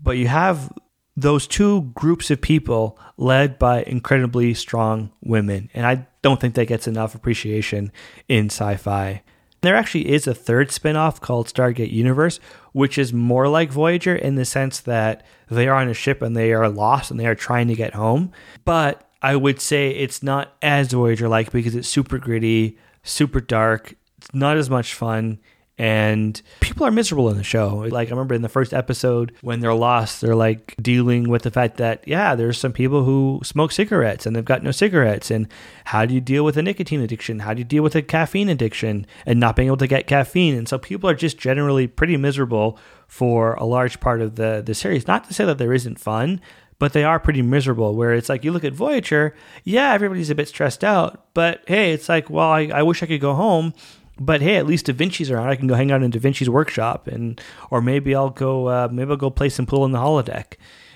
But 0.02 0.16
you 0.16 0.28
have 0.28 0.72
those 1.16 1.46
two 1.46 1.82
groups 1.94 2.30
of 2.30 2.40
people 2.40 2.98
led 3.16 3.58
by 3.58 3.82
incredibly 3.84 4.52
strong 4.52 5.10
women. 5.22 5.70
And 5.72 5.86
I 5.86 6.06
don't 6.22 6.40
think 6.40 6.54
that 6.54 6.66
gets 6.66 6.86
enough 6.86 7.14
appreciation 7.14 7.90
in 8.28 8.46
sci 8.46 8.76
fi. 8.76 9.22
There 9.62 9.74
actually 9.74 10.10
is 10.10 10.26
a 10.26 10.34
third 10.34 10.70
spin-off 10.70 11.20
called 11.20 11.48
Stargate 11.48 11.90
Universe, 11.90 12.38
which 12.72 12.98
is 12.98 13.12
more 13.12 13.48
like 13.48 13.70
Voyager 13.70 14.14
in 14.14 14.34
the 14.34 14.44
sense 14.44 14.80
that 14.80 15.24
they 15.50 15.66
are 15.66 15.76
on 15.76 15.88
a 15.88 15.94
ship 15.94 16.20
and 16.20 16.36
they 16.36 16.52
are 16.52 16.68
lost 16.68 17.10
and 17.10 17.18
they 17.18 17.26
are 17.26 17.34
trying 17.34 17.68
to 17.68 17.74
get 17.74 17.94
home. 17.94 18.30
But 18.64 19.08
I 19.22 19.34
would 19.34 19.60
say 19.60 19.90
it's 19.90 20.22
not 20.22 20.54
as 20.60 20.92
Voyager 20.92 21.28
like 21.28 21.50
because 21.50 21.74
it's 21.74 21.88
super 21.88 22.18
gritty, 22.18 22.78
super 23.02 23.40
dark, 23.40 23.94
it's 24.18 24.34
not 24.34 24.58
as 24.58 24.68
much 24.68 24.92
fun 24.92 25.38
and 25.78 26.40
people 26.60 26.86
are 26.86 26.90
miserable 26.90 27.28
in 27.28 27.36
the 27.36 27.42
show. 27.42 27.86
Like 27.90 28.08
I 28.08 28.10
remember 28.12 28.34
in 28.34 28.40
the 28.40 28.48
first 28.48 28.72
episode 28.72 29.34
when 29.42 29.60
they're 29.60 29.74
lost, 29.74 30.22
they're 30.22 30.34
like 30.34 30.74
dealing 30.80 31.28
with 31.28 31.42
the 31.42 31.50
fact 31.50 31.76
that 31.76 32.02
yeah, 32.06 32.34
there's 32.34 32.56
some 32.58 32.72
people 32.72 33.04
who 33.04 33.40
smoke 33.44 33.72
cigarettes 33.72 34.24
and 34.24 34.34
they've 34.34 34.44
got 34.44 34.62
no 34.62 34.70
cigarettes 34.70 35.30
and 35.30 35.48
how 35.86 36.06
do 36.06 36.14
you 36.14 36.20
deal 36.20 36.44
with 36.44 36.56
a 36.56 36.62
nicotine 36.62 37.02
addiction? 37.02 37.40
How 37.40 37.52
do 37.52 37.58
you 37.58 37.64
deal 37.64 37.82
with 37.82 37.94
a 37.94 38.00
caffeine 38.00 38.48
addiction 38.48 39.06
and 39.26 39.38
not 39.38 39.54
being 39.54 39.66
able 39.66 39.76
to 39.76 39.86
get 39.86 40.06
caffeine? 40.06 40.54
And 40.54 40.66
so 40.66 40.78
people 40.78 41.10
are 41.10 41.14
just 41.14 41.36
generally 41.36 41.86
pretty 41.86 42.16
miserable 42.16 42.78
for 43.06 43.52
a 43.54 43.64
large 43.64 44.00
part 44.00 44.22
of 44.22 44.36
the 44.36 44.62
the 44.64 44.74
series. 44.74 45.06
Not 45.06 45.24
to 45.24 45.34
say 45.34 45.44
that 45.44 45.58
there 45.58 45.74
isn't 45.74 46.00
fun, 46.00 46.40
but 46.78 46.94
they 46.94 47.04
are 47.04 47.20
pretty 47.20 47.42
miserable. 47.42 47.94
Where 47.94 48.14
it's 48.14 48.30
like 48.30 48.44
you 48.44 48.52
look 48.52 48.64
at 48.64 48.72
Voyager, 48.72 49.34
yeah, 49.62 49.92
everybody's 49.92 50.30
a 50.30 50.34
bit 50.34 50.48
stressed 50.48 50.82
out, 50.82 51.26
but 51.34 51.62
hey, 51.66 51.92
it's 51.92 52.08
like, 52.08 52.30
well, 52.30 52.48
I, 52.48 52.70
I 52.72 52.82
wish 52.82 53.02
I 53.02 53.06
could 53.06 53.20
go 53.20 53.34
home 53.34 53.74
but 54.18 54.40
hey, 54.40 54.56
at 54.56 54.66
least 54.66 54.86
Da 54.86 54.92
Vinci's 54.92 55.30
around. 55.30 55.48
I 55.48 55.56
can 55.56 55.66
go 55.66 55.74
hang 55.74 55.90
out 55.90 56.02
in 56.02 56.10
Da 56.10 56.18
Vinci's 56.18 56.50
workshop, 56.50 57.06
and 57.06 57.40
or 57.70 57.80
maybe 57.80 58.14
I'll 58.14 58.30
go 58.30 58.68
uh, 58.68 58.88
maybe 58.90 59.10
I'll 59.10 59.16
go 59.16 59.30
play 59.30 59.48
some 59.48 59.66
pool 59.66 59.84
in 59.84 59.92
the 59.92 59.98
holodeck, 59.98 60.54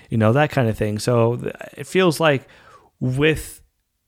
you 0.09 0.17
know 0.17 0.33
that 0.33 0.51
kind 0.51 0.67
of 0.67 0.77
thing. 0.77 0.99
So 0.99 1.51
it 1.77 1.87
feels 1.87 2.19
like 2.19 2.47
with 2.99 3.61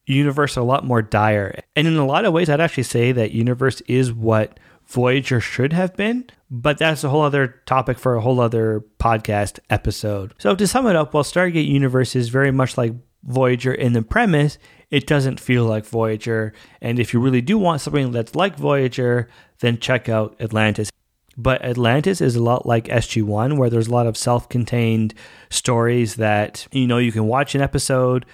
Universe 0.05 0.57
a 0.57 0.61
lot 0.61 0.85
more 0.85 1.01
dire, 1.01 1.61
and 1.75 1.87
in 1.87 1.97
a 1.97 2.05
lot 2.05 2.25
of 2.25 2.33
ways, 2.33 2.49
I'd 2.49 2.61
actually 2.61 2.83
say 2.83 3.11
that 3.11 3.31
Universe 3.31 3.81
is 3.81 4.11
what 4.11 4.59
Voyager 4.87 5.39
should 5.39 5.73
have 5.73 5.95
been. 5.95 6.25
But 6.51 6.77
that's 6.77 7.03
a 7.03 7.09
whole 7.09 7.23
other 7.23 7.61
topic 7.65 7.97
for 7.97 8.13
a 8.13 8.21
whole 8.21 8.39
other 8.39 8.85
podcast 8.99 9.57
episode. 9.71 10.35
So 10.37 10.55
to 10.55 10.67
sum 10.67 10.85
it 10.85 10.95
up, 10.95 11.13
while 11.13 11.23
Stargate 11.23 11.67
Universe 11.67 12.15
is 12.15 12.29
very 12.29 12.51
much 12.51 12.77
like 12.77 12.93
Voyager 13.23 13.73
in 13.73 13.93
the 13.93 14.03
premise, 14.03 14.59
it 14.93 15.07
doesn't 15.07 15.39
feel 15.39 15.65
like 15.65 15.85
Voyager. 15.85 16.53
And 16.79 16.99
if 16.99 17.15
you 17.15 17.19
really 17.19 17.41
do 17.41 17.57
want 17.57 17.81
something 17.81 18.11
that's 18.11 18.35
like 18.35 18.55
Voyager, 18.55 19.27
then 19.59 19.79
check 19.79 20.07
out 20.07 20.35
Atlantis. 20.39 20.91
But 21.35 21.63
Atlantis 21.63 22.21
is 22.21 22.35
a 22.35 22.43
lot 22.43 22.67
like 22.67 22.85
SG1, 22.85 23.57
where 23.57 23.71
there's 23.71 23.87
a 23.87 23.91
lot 23.91 24.05
of 24.05 24.15
self 24.15 24.47
contained 24.49 25.15
stories 25.49 26.17
that, 26.17 26.67
you 26.71 26.85
know, 26.85 26.99
you 26.99 27.11
can 27.11 27.25
watch 27.25 27.55
an 27.55 27.61
episode, 27.61 28.27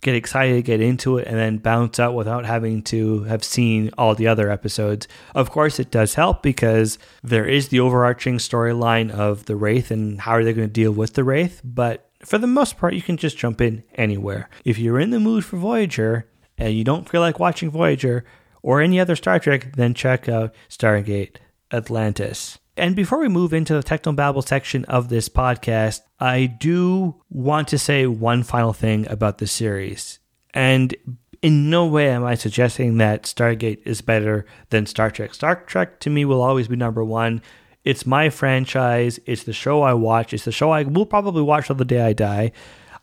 get 0.00 0.14
excited, 0.14 0.64
get 0.64 0.80
into 0.80 1.18
it, 1.18 1.28
and 1.28 1.36
then 1.36 1.58
bounce 1.58 2.00
out 2.00 2.14
without 2.14 2.46
having 2.46 2.80
to 2.84 3.24
have 3.24 3.44
seen 3.44 3.90
all 3.98 4.14
the 4.14 4.26
other 4.26 4.50
episodes. 4.50 5.06
Of 5.34 5.50
course, 5.50 5.78
it 5.78 5.90
does 5.90 6.14
help 6.14 6.42
because 6.42 6.98
there 7.22 7.44
is 7.44 7.68
the 7.68 7.80
overarching 7.80 8.38
storyline 8.38 9.10
of 9.10 9.44
the 9.44 9.54
Wraith 9.54 9.90
and 9.90 10.22
how 10.22 10.32
are 10.32 10.44
they 10.44 10.54
going 10.54 10.68
to 10.68 10.72
deal 10.72 10.92
with 10.92 11.12
the 11.12 11.24
Wraith. 11.24 11.60
But 11.62 12.05
for 12.26 12.38
the 12.38 12.46
most 12.46 12.76
part, 12.76 12.94
you 12.94 13.02
can 13.02 13.16
just 13.16 13.38
jump 13.38 13.60
in 13.60 13.84
anywhere. 13.94 14.50
If 14.64 14.78
you're 14.78 14.98
in 14.98 15.10
the 15.10 15.20
mood 15.20 15.44
for 15.44 15.56
Voyager 15.56 16.28
and 16.58 16.74
you 16.74 16.82
don't 16.82 17.08
feel 17.08 17.20
like 17.20 17.38
watching 17.38 17.70
Voyager 17.70 18.24
or 18.62 18.80
any 18.80 18.98
other 18.98 19.14
Star 19.14 19.38
Trek, 19.38 19.76
then 19.76 19.94
check 19.94 20.28
out 20.28 20.54
Stargate 20.68 21.36
Atlantis. 21.72 22.58
And 22.76 22.96
before 22.96 23.20
we 23.20 23.28
move 23.28 23.54
into 23.54 23.74
the 23.74 23.82
Technobabble 23.82 24.46
section 24.46 24.84
of 24.86 25.08
this 25.08 25.28
podcast, 25.28 26.00
I 26.18 26.46
do 26.46 27.22
want 27.30 27.68
to 27.68 27.78
say 27.78 28.06
one 28.06 28.42
final 28.42 28.72
thing 28.72 29.08
about 29.08 29.38
the 29.38 29.46
series. 29.46 30.18
And 30.52 30.94
in 31.42 31.70
no 31.70 31.86
way 31.86 32.10
am 32.10 32.24
I 32.24 32.34
suggesting 32.34 32.98
that 32.98 33.22
Stargate 33.22 33.86
is 33.86 34.02
better 34.02 34.46
than 34.70 34.86
Star 34.86 35.10
Trek. 35.10 35.32
Star 35.32 35.62
Trek 35.62 36.00
to 36.00 36.10
me 36.10 36.24
will 36.24 36.42
always 36.42 36.66
be 36.66 36.76
number 36.76 37.04
one. 37.04 37.40
It's 37.86 38.04
my 38.04 38.30
franchise. 38.30 39.20
It's 39.26 39.44
the 39.44 39.52
show 39.52 39.82
I 39.82 39.94
watch. 39.94 40.34
It's 40.34 40.44
the 40.44 40.50
show 40.50 40.72
I 40.72 40.82
will 40.82 41.06
probably 41.06 41.42
watch 41.42 41.68
till 41.68 41.76
the 41.76 41.84
day 41.84 42.00
I 42.00 42.12
die. 42.12 42.50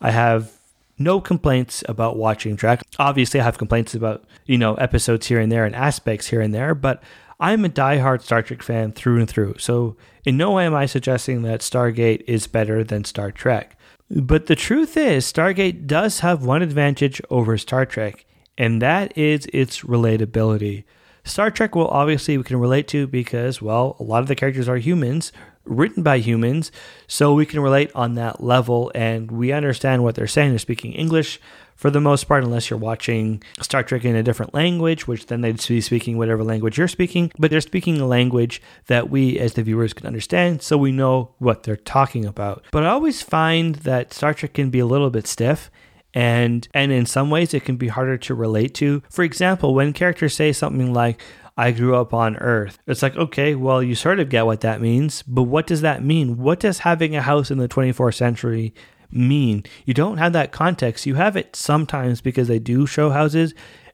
I 0.01 0.11
have 0.11 0.51
no 0.99 1.21
complaints 1.21 1.85
about 1.87 2.17
watching 2.17 2.57
Trek. 2.57 2.81
Obviously, 2.99 3.39
I 3.39 3.45
have 3.45 3.57
complaints 3.57 3.95
about, 3.95 4.25
you 4.45 4.57
know, 4.57 4.75
episodes 4.75 5.27
here 5.27 5.39
and 5.39 5.49
there 5.49 5.63
and 5.63 5.73
aspects 5.73 6.27
here 6.27 6.41
and 6.41 6.53
there, 6.53 6.75
but 6.75 7.01
I'm 7.39 7.63
a 7.63 7.69
diehard 7.69 8.23
Star 8.23 8.41
Trek 8.41 8.61
fan 8.61 8.91
through 8.91 9.19
and 9.19 9.29
through. 9.29 9.55
So, 9.57 9.95
in 10.25 10.35
no 10.35 10.51
way 10.51 10.65
am 10.65 10.75
I 10.75 10.85
suggesting 10.85 11.43
that 11.43 11.61
Stargate 11.61 12.25
is 12.27 12.47
better 12.47 12.83
than 12.83 13.05
Star 13.05 13.31
Trek. 13.31 13.77
But 14.09 14.47
the 14.47 14.55
truth 14.55 14.97
is, 14.97 15.31
Stargate 15.31 15.87
does 15.87 16.19
have 16.19 16.43
one 16.43 16.61
advantage 16.61 17.21
over 17.29 17.57
Star 17.57 17.85
Trek, 17.85 18.25
and 18.57 18.81
that 18.81 19.17
is 19.17 19.47
its 19.53 19.79
relatability. 19.83 20.83
Star 21.25 21.49
Trek 21.49 21.73
will 21.73 21.87
obviously 21.87 22.37
we 22.37 22.43
can 22.43 22.57
relate 22.57 22.87
to 22.89 23.07
because, 23.07 23.61
well, 23.61 23.95
a 23.99 24.03
lot 24.03 24.21
of 24.21 24.27
the 24.27 24.35
characters 24.35 24.67
are 24.67 24.77
humans, 24.77 25.31
written 25.63 26.03
by 26.03 26.17
humans, 26.17 26.71
so 27.07 27.33
we 27.33 27.45
can 27.45 27.61
relate 27.61 27.89
on 27.95 28.15
that 28.15 28.43
level 28.43 28.91
and 28.93 29.31
we 29.31 29.53
understand 29.53 30.03
what 30.03 30.15
they're 30.15 30.27
saying. 30.27 30.49
They're 30.49 30.59
speaking 30.59 30.91
English 30.91 31.39
for 31.75 31.89
the 31.89 32.01
most 32.01 32.25
part, 32.25 32.43
unless 32.43 32.69
you're 32.69 32.77
watching 32.77 33.41
Star 33.61 33.83
Trek 33.83 34.05
in 34.05 34.15
a 34.15 34.23
different 34.23 34.53
language, 34.53 35.07
which 35.07 35.27
then 35.27 35.41
they'd 35.41 35.65
be 35.65 35.81
speaking 35.81 36.17
whatever 36.17 36.43
language 36.43 36.77
you're 36.77 36.87
speaking, 36.87 37.31
but 37.39 37.49
they're 37.49 37.61
speaking 37.61 37.99
a 37.99 38.05
language 38.05 38.61
that 38.87 39.09
we 39.09 39.39
as 39.39 39.53
the 39.53 39.63
viewers 39.63 39.93
can 39.93 40.05
understand, 40.05 40.61
so 40.61 40.77
we 40.77 40.91
know 40.91 41.31
what 41.39 41.63
they're 41.63 41.75
talking 41.75 42.25
about. 42.25 42.63
But 42.71 42.83
I 42.83 42.89
always 42.89 43.21
find 43.21 43.75
that 43.75 44.13
Star 44.13 44.33
Trek 44.33 44.53
can 44.53 44.69
be 44.69 44.79
a 44.79 44.85
little 44.85 45.09
bit 45.09 45.25
stiff 45.25 45.71
and 46.13 46.67
and 46.73 46.91
in 46.91 47.05
some 47.05 47.29
ways 47.29 47.53
it 47.53 47.65
can 47.65 47.77
be 47.77 47.87
harder 47.87 48.17
to 48.17 48.35
relate 48.35 48.73
to. 48.75 49.03
For 49.09 49.23
example, 49.23 49.73
when 49.73 49.93
characters 49.93 50.35
say 50.35 50.51
something 50.51 50.93
like 50.93 51.21
I 51.55 51.71
grew 51.71 51.95
up 51.95 52.13
on 52.13 52.37
Earth. 52.37 52.79
It's 52.87 53.03
like, 53.03 53.15
okay, 53.15 53.53
well, 53.53 53.83
you 53.83 53.93
sort 53.93 54.19
of 54.19 54.29
get 54.29 54.45
what 54.45 54.61
that 54.61 54.81
means, 54.81 55.21
but 55.21 55.43
what 55.43 55.67
does 55.67 55.81
that 55.81 56.03
mean? 56.03 56.37
What 56.37 56.59
does 56.59 56.79
having 56.79 57.15
a 57.15 57.21
house 57.21 57.51
in 57.51 57.59
the 57.59 57.67
24th 57.67 58.15
century 58.15 58.73
mean? 59.11 59.63
You 59.85 59.93
don't 59.93 60.17
have 60.17 60.33
that 60.33 60.51
context. 60.51 61.05
You 61.05 61.15
have 61.15 61.37
it 61.37 61.55
sometimes 61.55 62.21
because 62.21 62.47
they 62.47 62.57
do 62.57 62.87
show 62.87 63.11
houses 63.11 63.53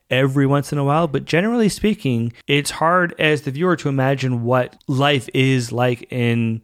every 0.10 0.48
once 0.48 0.72
in 0.72 0.78
a 0.78 0.84
while, 0.84 1.08
but 1.08 1.26
generally 1.26 1.70
speaking, 1.70 2.34
it's 2.48 2.72
hard 2.72 3.14
as 3.20 3.42
the 3.42 3.52
viewer 3.52 3.76
to 3.76 3.90
imagine 3.90 4.44
what 4.44 4.82
life 4.88 5.30
is 5.34 5.72
like 5.72 6.08
in 6.12 6.62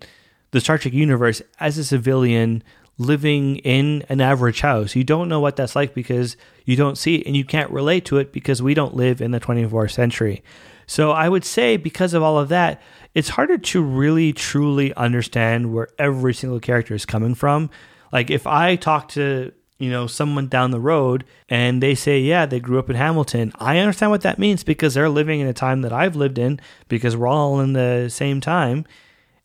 the 0.51 0.61
Star 0.61 0.77
Trek 0.77 0.93
universe 0.93 1.41
as 1.59 1.77
a 1.77 1.83
civilian 1.83 2.63
living 2.97 3.57
in 3.57 4.03
an 4.09 4.21
average 4.21 4.61
house. 4.61 4.95
You 4.95 5.03
don't 5.03 5.29
know 5.29 5.39
what 5.39 5.55
that's 5.55 5.75
like 5.75 5.93
because 5.93 6.37
you 6.63 6.75
don't 6.75 6.97
see 6.97 7.15
it 7.15 7.27
and 7.27 7.35
you 7.35 7.43
can't 7.43 7.69
relate 7.71 8.05
to 8.05 8.17
it 8.17 8.31
because 8.31 8.61
we 8.61 8.73
don't 8.73 8.95
live 8.95 9.21
in 9.21 9.31
the 9.31 9.39
24th 9.39 9.91
century. 9.91 10.43
So 10.87 11.11
I 11.11 11.29
would 11.29 11.43
say 11.43 11.77
because 11.77 12.13
of 12.13 12.23
all 12.23 12.37
of 12.37 12.49
that, 12.49 12.81
it's 13.13 13.29
harder 13.29 13.57
to 13.57 13.81
really 13.81 14.33
truly 14.33 14.93
understand 14.93 15.73
where 15.73 15.89
every 15.97 16.33
single 16.33 16.59
character 16.59 16.93
is 16.93 17.05
coming 17.05 17.35
from. 17.35 17.69
Like 18.11 18.29
if 18.29 18.45
I 18.47 18.75
talk 18.75 19.09
to, 19.09 19.51
you 19.77 19.89
know, 19.89 20.07
someone 20.07 20.47
down 20.47 20.71
the 20.71 20.79
road 20.79 21.25
and 21.49 21.83
they 21.83 21.95
say, 21.95 22.19
yeah, 22.19 22.45
they 22.45 22.59
grew 22.59 22.79
up 22.79 22.89
in 22.89 22.95
Hamilton, 22.95 23.51
I 23.55 23.79
understand 23.79 24.11
what 24.11 24.21
that 24.21 24.39
means 24.39 24.63
because 24.63 24.93
they're 24.93 25.09
living 25.09 25.39
in 25.39 25.47
a 25.47 25.53
time 25.53 25.81
that 25.81 25.91
I've 25.91 26.15
lived 26.15 26.37
in 26.37 26.61
because 26.87 27.17
we're 27.17 27.27
all 27.27 27.59
in 27.59 27.73
the 27.73 28.09
same 28.09 28.39
time. 28.39 28.85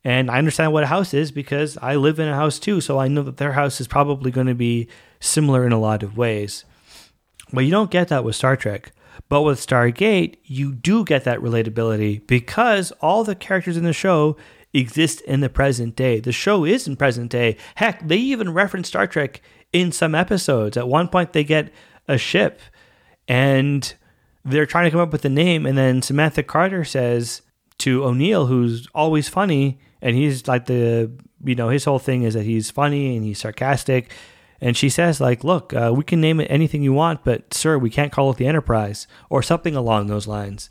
And 0.03 0.31
I 0.31 0.39
understand 0.39 0.73
what 0.73 0.85
a 0.85 0.89
house 0.89 1.13
is 1.13 1.31
because 1.31 1.77
I 1.83 1.97
live 1.97 2.19
in 2.19 2.29
a 2.29 2.35
house 2.35 2.59
too. 2.59 2.81
So 2.81 2.99
I 2.99 3.09
know 3.09 3.23
that 3.23 3.37
their 3.37 3.53
house 3.53 3.81
is 3.81 3.89
probably 3.89 4.31
going 4.31 4.47
to 4.47 4.55
be 4.55 4.89
similar 5.21 5.67
in 5.67 5.73
a 5.73 5.81
lot 5.81 6.03
of 6.03 6.17
ways. 6.17 6.65
But 7.53 7.65
you 7.65 7.71
don't 7.71 7.91
get 7.91 8.09
that 8.09 8.25
with 8.25 8.37
Star 8.37 8.57
Trek. 8.57 8.93
But 9.29 9.43
with 9.43 9.65
Stargate, 9.65 10.37
you 10.45 10.73
do 10.73 11.05
get 11.05 11.25
that 11.25 11.41
relatability 11.41 12.27
because 12.27 12.93
all 13.01 13.25
the 13.25 13.35
characters 13.35 13.77
in 13.77 13.85
the 13.85 13.93
show 13.93 14.37
exist 14.73 15.21
in 15.23 15.41
the 15.41 15.49
present 15.49 15.97
day. 15.97 16.21
The 16.21 16.33
show 16.33 16.65
is 16.65 16.87
in 16.87 16.97
present 16.97 17.31
day. 17.31 17.57
Heck, 17.75 18.07
they 18.07 18.17
even 18.17 18.55
reference 18.55 18.89
Star 18.89 19.07
Trek 19.07 19.43
in 19.73 19.93
some 19.93 20.15
episodes. 20.15 20.77
At 20.77 20.89
one 20.89 21.09
point, 21.09 21.33
they 21.33 21.45
get 21.45 21.73
a 22.09 22.19
ship 22.19 22.61
and 23.29 23.93
they're 24.45 24.67
trying 24.67 24.85
to 24.85 24.91
come 24.91 25.01
up 25.01 25.13
with 25.13 25.25
a 25.25 25.29
name. 25.29 25.67
And 25.67 25.77
then 25.77 26.03
Samantha 26.03 26.43
Carter 26.43 26.85
says 26.85 27.43
to 27.79 28.05
O'Neill, 28.05 28.47
who's 28.47 28.89
always 28.95 29.29
funny, 29.29 29.79
and 30.03 30.17
he's 30.17 30.49
like 30.49 30.67
the, 30.67 31.11
you 31.45 31.55
know, 31.55 31.69
his 31.69 31.85
whole 31.85 31.99
thing 31.99 32.23
is 32.23 32.35
that 32.35 32.45
he's 32.45 32.71
funny 32.71 33.17
and 33.17 33.25
he's 33.25 33.41
sarcastic 33.41 34.11
and 34.61 34.77
she 34.77 34.91
says, 34.91 35.21
like, 35.21 35.43
look, 35.43 35.73
uh, 35.73 35.93
we 35.95 36.05
can 36.05 36.21
name 36.21 36.41
it 36.41 36.51
anything 36.51 36.83
you 36.83 36.93
want, 36.93 37.25
but 37.25 37.55
sir, 37.55 37.79
we 37.79 37.89
can't 37.89 38.13
call 38.13 38.31
it 38.31 38.37
the 38.37 38.47
Enterprise 38.47 39.07
or 39.31 39.43
something 39.43 39.75
along 39.75 40.07
those 40.07 40.27
lines. 40.27 40.69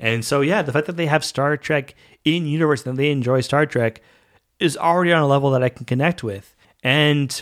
And 0.00 0.24
so, 0.24 0.40
yeah, 0.40 0.62
the 0.62 0.72
fact 0.72 0.86
that 0.88 0.96
they 0.96 1.06
have 1.06 1.24
Star 1.24 1.56
Trek 1.56 1.94
in 2.24 2.46
universe 2.46 2.84
and 2.84 2.98
they 2.98 3.10
enjoy 3.10 3.40
Star 3.40 3.64
Trek 3.66 4.02
is 4.58 4.76
already 4.76 5.12
on 5.12 5.22
a 5.22 5.26
level 5.26 5.50
that 5.52 5.62
I 5.62 5.68
can 5.68 5.86
connect 5.86 6.24
with. 6.24 6.56
And 6.82 7.40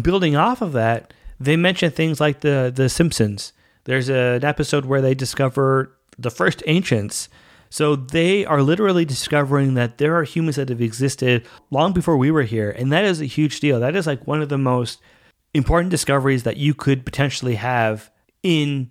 building 0.00 0.36
off 0.36 0.62
of 0.62 0.72
that, 0.72 1.12
they 1.40 1.56
mention 1.56 1.90
things 1.90 2.20
like 2.20 2.40
the 2.40 2.72
the 2.74 2.88
Simpsons. 2.88 3.52
There's 3.84 4.08
a, 4.08 4.36
an 4.36 4.44
episode 4.44 4.84
where 4.84 5.00
they 5.00 5.14
discover 5.14 5.96
the 6.16 6.30
first 6.30 6.62
ancients 6.66 7.28
so 7.70 7.94
they 7.94 8.44
are 8.44 8.62
literally 8.62 9.04
discovering 9.04 9.74
that 9.74 9.98
there 9.98 10.16
are 10.16 10.24
humans 10.24 10.56
that 10.56 10.68
have 10.68 10.80
existed 10.80 11.46
long 11.70 11.92
before 11.92 12.16
we 12.16 12.32
were 12.32 12.42
here. 12.42 12.70
And 12.70 12.90
that 12.92 13.04
is 13.04 13.20
a 13.20 13.26
huge 13.26 13.60
deal. 13.60 13.78
That 13.78 13.94
is 13.94 14.08
like 14.08 14.26
one 14.26 14.42
of 14.42 14.48
the 14.48 14.58
most 14.58 15.00
important 15.54 15.90
discoveries 15.90 16.42
that 16.42 16.56
you 16.56 16.74
could 16.74 17.04
potentially 17.06 17.54
have 17.54 18.10
in 18.42 18.90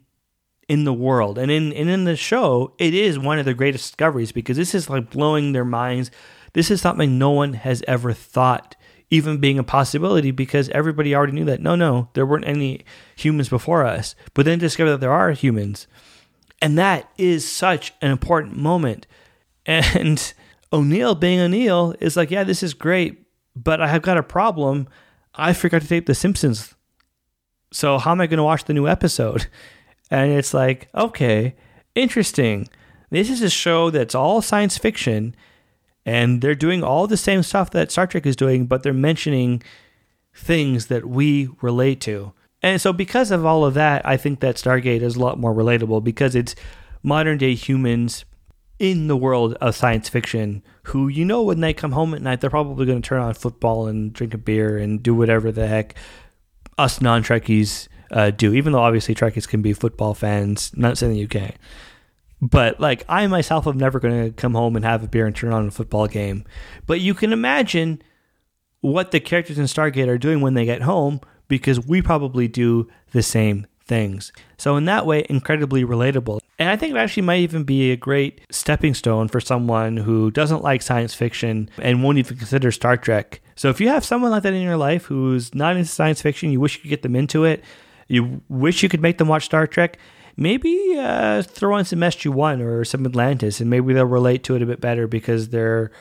in 0.70 0.86
the 0.86 0.94
world. 0.94 1.38
And 1.38 1.52
in 1.52 1.74
and 1.74 1.90
in 1.90 2.06
the 2.06 2.16
show, 2.16 2.74
it 2.80 2.94
is 2.94 3.20
one 3.20 3.38
of 3.38 3.46
the 3.46 3.54
greatest 3.54 3.90
discoveries 3.90 4.32
because 4.32 4.56
this 4.56 4.74
is 4.74 4.90
like 4.90 5.10
blowing 5.10 5.52
their 5.52 5.66
minds. 5.66 6.10
This 6.54 6.72
is 6.72 6.82
something 6.82 7.18
no 7.18 7.32
one 7.32 7.54
has 7.54 7.84
ever 7.88 8.14
thought 8.14 8.76
even 9.12 9.40
being 9.40 9.58
a 9.60 9.64
possibility 9.64 10.32
because 10.32 10.70
everybody 10.70 11.16
already 11.16 11.34
knew 11.34 11.46
that 11.46 11.62
no 11.62 11.76
no, 11.76 12.10
there 12.14 12.26
weren't 12.26 12.48
any 12.48 12.82
humans 13.18 13.50
before 13.50 13.84
us. 13.86 14.16
But 14.34 14.46
then 14.46 14.60
discover 14.60 14.92
that 14.92 15.02
there 15.02 15.12
are 15.12 15.32
humans. 15.32 15.88
And 16.62 16.78
that 16.78 17.10
is 17.18 17.50
such 17.50 17.94
an 18.02 18.12
important 18.12 18.58
moment. 18.58 19.08
And 19.66 20.34
O'Neill 20.74 21.16
being 21.16 21.40
O'Neill 21.40 21.96
is 22.00 22.18
like, 22.18 22.32
yeah, 22.32 22.44
this 22.44 22.64
is 22.64 22.74
great, 22.74 23.26
but 23.56 23.82
I 23.82 23.88
have 23.88 24.02
got 24.02 24.18
a 24.18 24.24
problem. 24.24 24.88
I 25.36 25.54
forgot 25.54 25.82
to 25.82 25.88
tape 25.88 26.06
The 26.06 26.16
Simpsons. 26.16 26.76
So 27.72 27.98
how 27.98 28.12
am 28.12 28.22
I 28.22 28.28
going 28.28 28.38
to 28.38 28.44
watch 28.44 28.66
the 28.66 28.74
new 28.74 28.88
episode? 28.88 29.48
And 30.12 30.32
it's 30.32 30.56
like, 30.56 30.90
okay, 30.96 31.54
interesting. 31.94 32.68
This 33.12 33.30
is 33.30 33.44
a 33.44 33.50
show 33.50 33.92
that's 33.92 34.16
all 34.16 34.42
science 34.42 34.76
fiction, 34.76 35.36
and 36.04 36.42
they're 36.42 36.56
doing 36.56 36.84
all 36.84 37.06
the 37.06 37.16
same 37.16 37.44
stuff 37.44 37.70
that 37.72 37.92
Star 37.92 38.08
Trek 38.08 38.26
is 38.26 38.36
doing, 38.36 38.66
but 38.66 38.82
they're 38.82 38.92
mentioning 38.92 39.62
things 40.34 40.88
that 40.88 41.06
we 41.06 41.50
relate 41.62 42.02
to. 42.02 42.34
And 42.62 42.82
so, 42.82 42.92
because 42.92 43.32
of 43.32 43.46
all 43.46 43.64
of 43.64 43.74
that, 43.76 44.06
I 44.06 44.18
think 44.18 44.42
that 44.42 44.56
Stargate 44.56 45.02
is 45.02 45.16
a 45.16 45.20
lot 45.20 45.40
more 45.40 45.54
relatable 45.54 46.04
because 46.04 46.36
it's 46.36 46.56
modern 47.04 47.38
day 47.38 47.56
humans 47.56 48.26
in 48.80 49.08
the 49.08 49.18
world 49.18 49.56
of 49.56 49.76
science 49.76 50.10
fiction 50.10 50.64
who, 50.84 51.08
you 51.08 51.26
know, 51.26 51.44
when 51.44 51.60
they 51.60 51.74
come 51.74 51.92
home 51.92 52.14
at 52.14 52.22
night, 52.22 52.42
they're 52.42 52.50
probably 52.50 52.86
going 52.86 53.02
to 53.02 53.08
turn 53.08 53.22
on 53.22 53.34
football 53.34 53.88
and 53.88 54.14
drink 54.14 54.34
a 54.34 54.38
beer 54.38 54.78
and 54.78 55.04
do 55.04 55.14
whatever 55.14 55.52
the 55.52 55.68
heck 55.68 55.96
us 56.78 57.02
non 57.02 57.24
Trekkies 57.24 57.88
uh, 58.12 58.32
do, 58.32 58.54
even 58.54 58.74
though 58.74 58.80
obviously 58.80 59.14
Trekkies 59.14 59.48
can 59.48 59.62
be 59.62 59.74
football 59.74 60.14
fans, 60.14 60.72
not 60.76 60.98
saying 60.98 61.16
you 61.16 61.28
can't. 61.28 61.56
But 62.42 62.80
like, 62.80 63.04
I 63.10 63.28
myself 63.28 63.68
am 63.68 63.78
never 63.78 64.00
going 64.00 64.26
to 64.26 64.32
come 64.32 64.54
home 64.54 64.76
and 64.76 64.86
have 64.86 65.04
a 65.04 65.08
beer 65.08 65.26
and 65.26 65.36
turn 65.36 65.52
on 65.52 65.68
a 65.68 65.72
football 65.72 66.08
game. 66.08 66.46
But 66.88 67.02
you 67.02 67.14
can 67.14 67.34
imagine 67.34 68.02
what 68.80 69.12
the 69.12 69.20
characters 69.20 69.60
in 69.60 69.66
Stargate 69.66 70.08
are 70.08 70.18
doing 70.18 70.40
when 70.40 70.54
they 70.54 70.64
get 70.64 70.82
home 70.82 71.20
because 71.50 71.86
we 71.86 72.02
probably 72.02 72.48
do 72.48 72.88
the 73.12 73.22
same 73.22 73.68
things. 73.90 74.32
So, 74.58 74.78
in 74.78 74.86
that 74.86 75.06
way, 75.06 75.26
incredibly 75.30 75.84
relatable. 75.84 76.40
And 76.58 76.70
I 76.70 76.78
think 76.78 76.94
it 76.94 76.98
actually 76.98 77.24
might 77.24 77.40
even 77.40 77.64
be 77.64 77.92
a 77.92 77.98
great 77.98 78.40
stepping 78.50 78.94
stone 78.94 79.28
for 79.28 79.42
someone 79.42 79.98
who 79.98 80.32
doesn't 80.32 80.64
like 80.64 80.82
science 80.82 81.14
fiction 81.14 81.70
and 81.82 82.04
won't 82.04 82.20
even 82.20 82.38
consider 82.38 82.72
Star 82.72 82.96
Trek. 82.96 83.42
So, 83.56 83.70
if 83.70 83.82
you 83.82 83.90
have 83.90 84.06
someone 84.06 84.32
like 84.32 84.44
that 84.44 84.54
in 84.54 84.62
your 84.62 84.78
life 84.78 85.06
who's 85.06 85.54
not 85.54 85.76
into 85.76 85.90
science 85.90 86.22
fiction, 86.22 86.52
you 86.52 86.62
wish 86.62 86.76
you 86.78 86.82
could 86.84 86.90
get 86.90 87.02
them 87.02 87.16
into 87.16 87.44
it, 87.44 87.64
you 88.08 88.42
wish 88.48 88.82
you 88.82 88.88
could 88.88 89.02
make 89.02 89.18
them 89.18 89.28
watch 89.28 89.46
Star 89.46 89.68
Trek, 89.68 89.98
maybe 90.38 90.96
uh, 90.98 91.42
throw 91.42 91.76
in 91.78 91.86
some 91.86 92.00
SG1 92.00 92.62
or 92.62 92.86
some 92.86 93.06
Atlantis, 93.06 93.60
and 93.60 93.70
maybe 93.70 93.94
they'll 93.94 94.06
relate 94.06 94.44
to 94.46 94.56
it 94.56 94.62
a 94.62 94.66
bit 94.66 94.80
better 94.80 95.08
because 95.08 95.50
they're 95.50 95.92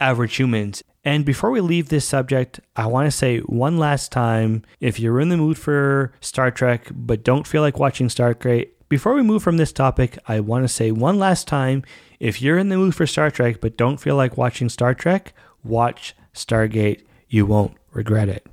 average 0.00 0.36
humans. 0.36 0.82
And 1.04 1.24
before 1.24 1.50
we 1.50 1.60
leave 1.60 1.90
this 1.90 2.06
subject, 2.06 2.60
I 2.76 2.86
want 2.86 3.06
to 3.06 3.10
say 3.10 3.40
one 3.40 3.76
last 3.76 4.10
time 4.10 4.62
if 4.80 4.98
you're 4.98 5.20
in 5.20 5.28
the 5.28 5.36
mood 5.36 5.58
for 5.58 6.14
Star 6.20 6.50
Trek 6.50 6.88
but 6.90 7.22
don't 7.22 7.46
feel 7.46 7.60
like 7.60 7.78
watching 7.78 8.08
Stargate, 8.08 8.70
before 8.88 9.12
we 9.12 9.22
move 9.22 9.42
from 9.42 9.56
this 9.56 9.72
topic, 9.72 10.18
I 10.28 10.40
want 10.40 10.64
to 10.64 10.68
say 10.68 10.90
one 10.90 11.18
last 11.18 11.46
time 11.46 11.82
if 12.20 12.40
you're 12.40 12.58
in 12.58 12.68
the 12.68 12.76
mood 12.76 12.94
for 12.94 13.06
Star 13.06 13.30
Trek 13.30 13.60
but 13.60 13.76
don't 13.76 14.00
feel 14.00 14.16
like 14.16 14.38
watching 14.38 14.68
Star 14.68 14.94
Trek, 14.94 15.34
watch 15.62 16.14
Stargate. 16.34 17.02
You 17.28 17.44
won't 17.44 17.76
regret 17.92 18.28
it. 18.28 18.46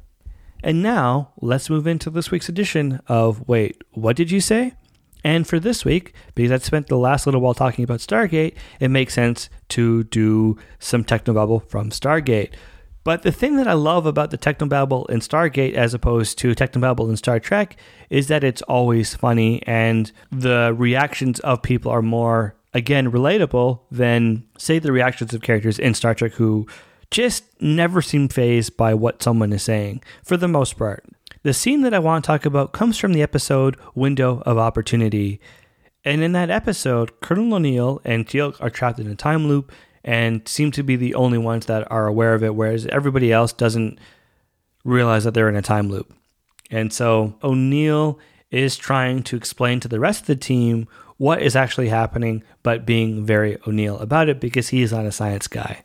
And 0.64 0.84
now, 0.84 1.32
let's 1.42 1.70
move 1.70 1.88
into 1.88 2.10
this 2.10 2.32
week's 2.32 2.50
edition 2.50 3.02
of 3.08 3.48
Wait, 3.48 3.84
What 3.92 4.16
Did 4.16 4.30
You 4.30 4.42
Say? 4.42 4.74
And 5.24 5.48
for 5.48 5.60
this 5.60 5.86
week, 5.86 6.14
because 6.36 6.52
I 6.52 6.58
spent 6.58 6.88
the 6.88 6.98
last 6.98 7.26
little 7.26 7.42
while 7.42 7.54
talking 7.54 7.84
about 7.84 8.00
Stargate, 8.00 8.56
it 8.80 8.90
makes 8.90 9.14
sense 9.14 9.50
to 9.70 10.04
do 10.06 10.58
some 10.80 11.04
technobabble 11.04 11.68
from 11.70 11.92
Stargate. 11.92 12.54
But 13.04 13.24
the 13.24 13.32
thing 13.32 13.56
that 13.56 13.68
I 13.68 13.74
love 13.74 14.06
about 14.06 14.30
the 14.30 14.38
technobabble 14.38 15.10
in 15.10 15.20
Stargate 15.20 15.74
as 15.74 15.94
opposed 15.94 16.38
to 16.40 16.54
technobabble 16.54 17.10
in 17.10 17.18
Star 17.18 17.40
Trek 17.40 17.76
is 18.10 18.28
that 18.28 18.44
it's 18.44 18.62
always 18.64 19.16
funny 19.16 19.64
and 19.66 20.12
the 20.32 20.76
reactions 20.78 21.40
of 21.40 21.64
people 21.64 21.92
are 21.92 22.04
more, 22.04 22.56
again, 22.74 23.12
relatable 23.12 23.80
than, 23.90 24.44
say, 24.58 24.78
the 24.78 24.92
reactions 24.92 25.34
of 25.34 25.42
characters 25.42 25.80
in 25.80 25.96
Star 25.96 26.14
Trek 26.14 26.34
who 26.34 26.68
just 27.10 27.44
never 27.60 28.02
seem 28.02 28.28
phased 28.28 28.78
by 28.78 28.94
what 28.94 29.24
someone 29.24 29.52
is 29.52 29.64
saying, 29.64 30.02
for 30.24 30.38
the 30.38 30.48
most 30.48 30.78
part. 30.78 31.04
The 31.44 31.54
scene 31.56 31.82
that 31.82 31.94
I 31.96 31.98
want 31.98 32.24
to 32.24 32.28
talk 32.28 32.46
about 32.46 32.72
comes 32.72 33.00
from 33.00 33.14
the 33.14 33.24
episode 33.24 33.76
Window 33.96 34.44
of 34.46 34.60
Opportunity. 34.60 35.42
And 36.06 36.22
in 36.22 36.34
that 36.34 36.52
episode, 36.52 37.20
Colonel 37.20 37.56
O'Neill 37.56 38.00
and 38.06 38.28
Teal'c 38.28 38.62
are 38.62 38.70
trapped 38.70 39.00
in 39.00 39.08
a 39.08 39.16
time 39.16 39.48
loop 39.48 39.72
and 40.04 40.48
seem 40.48 40.70
to 40.70 40.84
be 40.84 40.96
the 40.96 41.16
only 41.16 41.40
ones 41.40 41.66
that 41.66 41.92
are 41.92 42.06
aware 42.06 42.36
of 42.36 42.44
it, 42.44 42.54
whereas 42.54 42.86
everybody 42.88 43.32
else 43.32 43.54
doesn't 43.54 43.98
realize 44.84 45.24
that 45.24 45.34
they're 45.34 45.50
in 45.50 45.56
a 45.56 45.64
time 45.64 45.90
loop. 45.90 46.14
And 46.70 46.94
so 46.94 47.34
O'Neill 47.42 48.20
is 48.52 48.78
trying 48.78 49.24
to 49.24 49.36
explain 49.36 49.80
to 49.80 49.88
the 49.88 50.00
rest 50.00 50.22
of 50.22 50.28
the 50.28 50.36
team 50.36 50.88
what 51.18 51.42
is 51.42 51.56
actually 51.56 51.90
happening, 51.90 52.44
but 52.62 52.86
being 52.86 53.26
very 53.26 53.58
O'Neill 53.66 53.98
about 53.98 54.30
it 54.30 54.40
because 54.40 54.70
he 54.70 54.84
is 54.84 54.92
not 54.92 55.06
a 55.06 55.12
science 55.12 55.48
guy. 55.48 55.84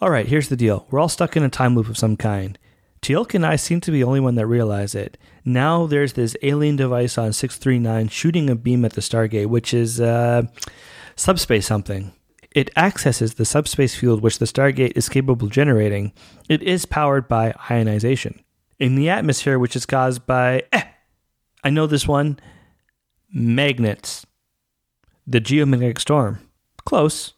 All 0.00 0.08
right, 0.08 0.26
here's 0.26 0.48
the 0.48 0.56
deal 0.56 0.86
we're 0.90 1.00
all 1.00 1.10
stuck 1.10 1.36
in 1.36 1.42
a 1.42 1.50
time 1.50 1.74
loop 1.74 1.90
of 1.90 1.98
some 1.98 2.16
kind. 2.16 2.58
Teal'c 3.04 3.34
and 3.34 3.44
I 3.44 3.56
seem 3.56 3.82
to 3.82 3.90
be 3.90 3.98
the 3.98 4.04
only 4.04 4.20
one 4.20 4.34
that 4.36 4.46
realize 4.46 4.94
it. 4.94 5.18
Now 5.44 5.86
there's 5.86 6.14
this 6.14 6.34
alien 6.40 6.76
device 6.76 7.18
on 7.18 7.34
639 7.34 8.08
shooting 8.08 8.48
a 8.48 8.56
beam 8.56 8.82
at 8.82 8.94
the 8.94 9.02
Stargate, 9.02 9.48
which 9.48 9.74
is 9.74 10.00
uh, 10.00 10.44
subspace 11.14 11.66
something. 11.66 12.14
It 12.52 12.70
accesses 12.76 13.34
the 13.34 13.44
subspace 13.44 13.94
field 13.94 14.22
which 14.22 14.38
the 14.38 14.46
Stargate 14.46 14.96
is 14.96 15.10
capable 15.10 15.46
of 15.46 15.52
generating. 15.52 16.14
It 16.48 16.62
is 16.62 16.86
powered 16.86 17.28
by 17.28 17.52
ionization. 17.70 18.40
In 18.78 18.94
the 18.94 19.10
atmosphere, 19.10 19.58
which 19.58 19.76
is 19.76 19.84
caused 19.84 20.26
by, 20.26 20.62
eh, 20.72 20.84
I 21.62 21.68
know 21.68 21.86
this 21.86 22.08
one, 22.08 22.40
magnets. 23.30 24.24
The 25.26 25.42
geomagnetic 25.42 26.00
storm. 26.00 26.38
Close. 26.86 27.33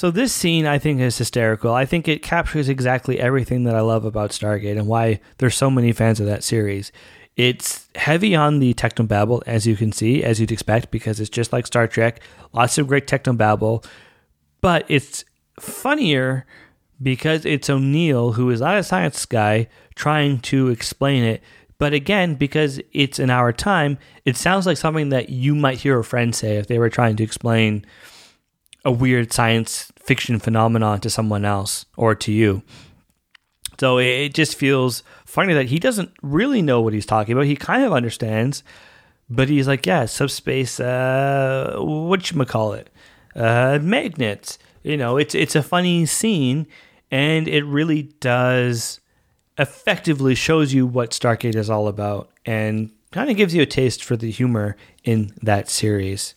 So 0.00 0.10
this 0.10 0.32
scene 0.32 0.64
I 0.64 0.78
think 0.78 0.98
is 0.98 1.18
hysterical. 1.18 1.74
I 1.74 1.84
think 1.84 2.08
it 2.08 2.22
captures 2.22 2.70
exactly 2.70 3.20
everything 3.20 3.64
that 3.64 3.74
I 3.74 3.82
love 3.82 4.06
about 4.06 4.30
Stargate 4.30 4.78
and 4.78 4.86
why 4.86 5.20
there's 5.36 5.54
so 5.54 5.70
many 5.70 5.92
fans 5.92 6.20
of 6.20 6.24
that 6.24 6.42
series. 6.42 6.90
It's 7.36 7.86
heavy 7.94 8.34
on 8.34 8.60
the 8.60 8.72
technobabble, 8.72 9.42
as 9.44 9.66
you 9.66 9.76
can 9.76 9.92
see, 9.92 10.24
as 10.24 10.40
you'd 10.40 10.52
expect, 10.52 10.90
because 10.90 11.20
it's 11.20 11.28
just 11.28 11.52
like 11.52 11.66
Star 11.66 11.86
Trek. 11.86 12.22
Lots 12.54 12.78
of 12.78 12.86
great 12.86 13.06
technobabble, 13.06 13.84
but 14.62 14.86
it's 14.88 15.26
funnier 15.60 16.46
because 17.02 17.44
it's 17.44 17.68
O'Neill, 17.68 18.32
who 18.32 18.48
is 18.48 18.62
not 18.62 18.78
a 18.78 18.82
science 18.82 19.26
guy, 19.26 19.68
trying 19.96 20.38
to 20.38 20.68
explain 20.68 21.24
it. 21.24 21.42
But 21.76 21.92
again, 21.92 22.36
because 22.36 22.80
it's 22.94 23.18
in 23.18 23.28
our 23.28 23.52
time, 23.52 23.98
it 24.24 24.38
sounds 24.38 24.64
like 24.64 24.78
something 24.78 25.10
that 25.10 25.28
you 25.28 25.54
might 25.54 25.76
hear 25.76 25.98
a 25.98 26.04
friend 26.04 26.34
say 26.34 26.56
if 26.56 26.68
they 26.68 26.78
were 26.78 26.88
trying 26.88 27.16
to 27.16 27.22
explain 27.22 27.84
a 28.84 28.90
weird 28.90 29.32
science 29.32 29.92
fiction 29.96 30.38
phenomenon 30.38 31.00
to 31.00 31.10
someone 31.10 31.44
else 31.44 31.86
or 31.96 32.14
to 32.14 32.32
you. 32.32 32.62
So 33.78 33.98
it 33.98 34.34
just 34.34 34.56
feels 34.56 35.02
funny 35.24 35.54
that 35.54 35.66
he 35.66 35.78
doesn't 35.78 36.12
really 36.22 36.60
know 36.60 36.82
what 36.82 36.92
he's 36.92 37.06
talking 37.06 37.32
about. 37.32 37.46
He 37.46 37.56
kind 37.56 37.82
of 37.82 37.92
understands, 37.92 38.62
but 39.30 39.48
he's 39.48 39.66
like, 39.66 39.86
yeah, 39.86 40.04
subspace, 40.04 40.78
uh, 40.80 41.76
what 41.78 42.30
you 42.30 42.44
call 42.44 42.74
it, 42.74 42.90
uh, 43.34 43.78
magnets. 43.80 44.58
You 44.82 44.96
know, 44.96 45.16
it's 45.16 45.34
it's 45.34 45.56
a 45.56 45.62
funny 45.62 46.04
scene, 46.04 46.66
and 47.10 47.48
it 47.48 47.64
really 47.64 48.02
does 48.20 49.00
effectively 49.58 50.34
shows 50.34 50.72
you 50.74 50.86
what 50.86 51.10
Stargate 51.10 51.54
is 51.54 51.70
all 51.70 51.88
about, 51.88 52.30
and 52.44 52.90
kind 53.12 53.30
of 53.30 53.36
gives 53.36 53.54
you 53.54 53.62
a 53.62 53.66
taste 53.66 54.04
for 54.04 54.16
the 54.16 54.30
humor 54.30 54.76
in 55.04 55.32
that 55.42 55.68
series. 55.68 56.34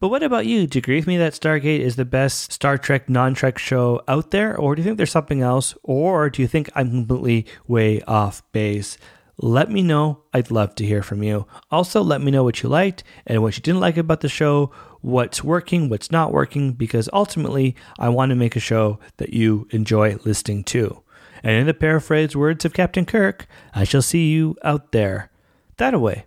But 0.00 0.08
what 0.08 0.22
about 0.22 0.46
you? 0.46 0.66
Do 0.66 0.78
you 0.78 0.80
agree 0.80 0.96
with 0.96 1.06
me 1.06 1.16
that 1.18 1.34
Stargate 1.34 1.80
is 1.80 1.96
the 1.96 2.04
best 2.04 2.52
Star 2.52 2.78
Trek 2.78 3.08
non 3.08 3.34
Trek 3.34 3.58
show 3.58 4.02
out 4.08 4.30
there? 4.30 4.56
Or 4.56 4.74
do 4.74 4.80
you 4.80 4.84
think 4.84 4.96
there's 4.96 5.10
something 5.10 5.42
else? 5.42 5.74
Or 5.82 6.30
do 6.30 6.42
you 6.42 6.48
think 6.48 6.70
I'm 6.74 6.90
completely 6.90 7.46
way 7.66 8.02
off 8.02 8.42
base? 8.52 8.98
Let 9.38 9.70
me 9.70 9.82
know. 9.82 10.22
I'd 10.32 10.50
love 10.50 10.74
to 10.76 10.86
hear 10.86 11.02
from 11.02 11.22
you. 11.22 11.46
Also, 11.70 12.02
let 12.02 12.22
me 12.22 12.30
know 12.30 12.42
what 12.42 12.62
you 12.62 12.70
liked 12.70 13.04
and 13.26 13.42
what 13.42 13.56
you 13.56 13.62
didn't 13.62 13.80
like 13.80 13.98
about 13.98 14.22
the 14.22 14.30
show, 14.30 14.70
what's 15.02 15.44
working, 15.44 15.90
what's 15.90 16.10
not 16.10 16.32
working, 16.32 16.72
because 16.72 17.10
ultimately, 17.12 17.76
I 17.98 18.08
want 18.08 18.30
to 18.30 18.36
make 18.36 18.56
a 18.56 18.60
show 18.60 18.98
that 19.18 19.34
you 19.34 19.68
enjoy 19.70 20.16
listening 20.24 20.64
to. 20.64 21.02
And 21.42 21.52
in 21.52 21.66
the 21.66 21.74
paraphrased 21.74 22.34
words 22.34 22.64
of 22.64 22.72
Captain 22.72 23.04
Kirk, 23.04 23.46
I 23.74 23.84
shall 23.84 24.02
see 24.02 24.30
you 24.30 24.56
out 24.64 24.92
there. 24.92 25.30
That 25.76 25.92
away. 25.92 26.24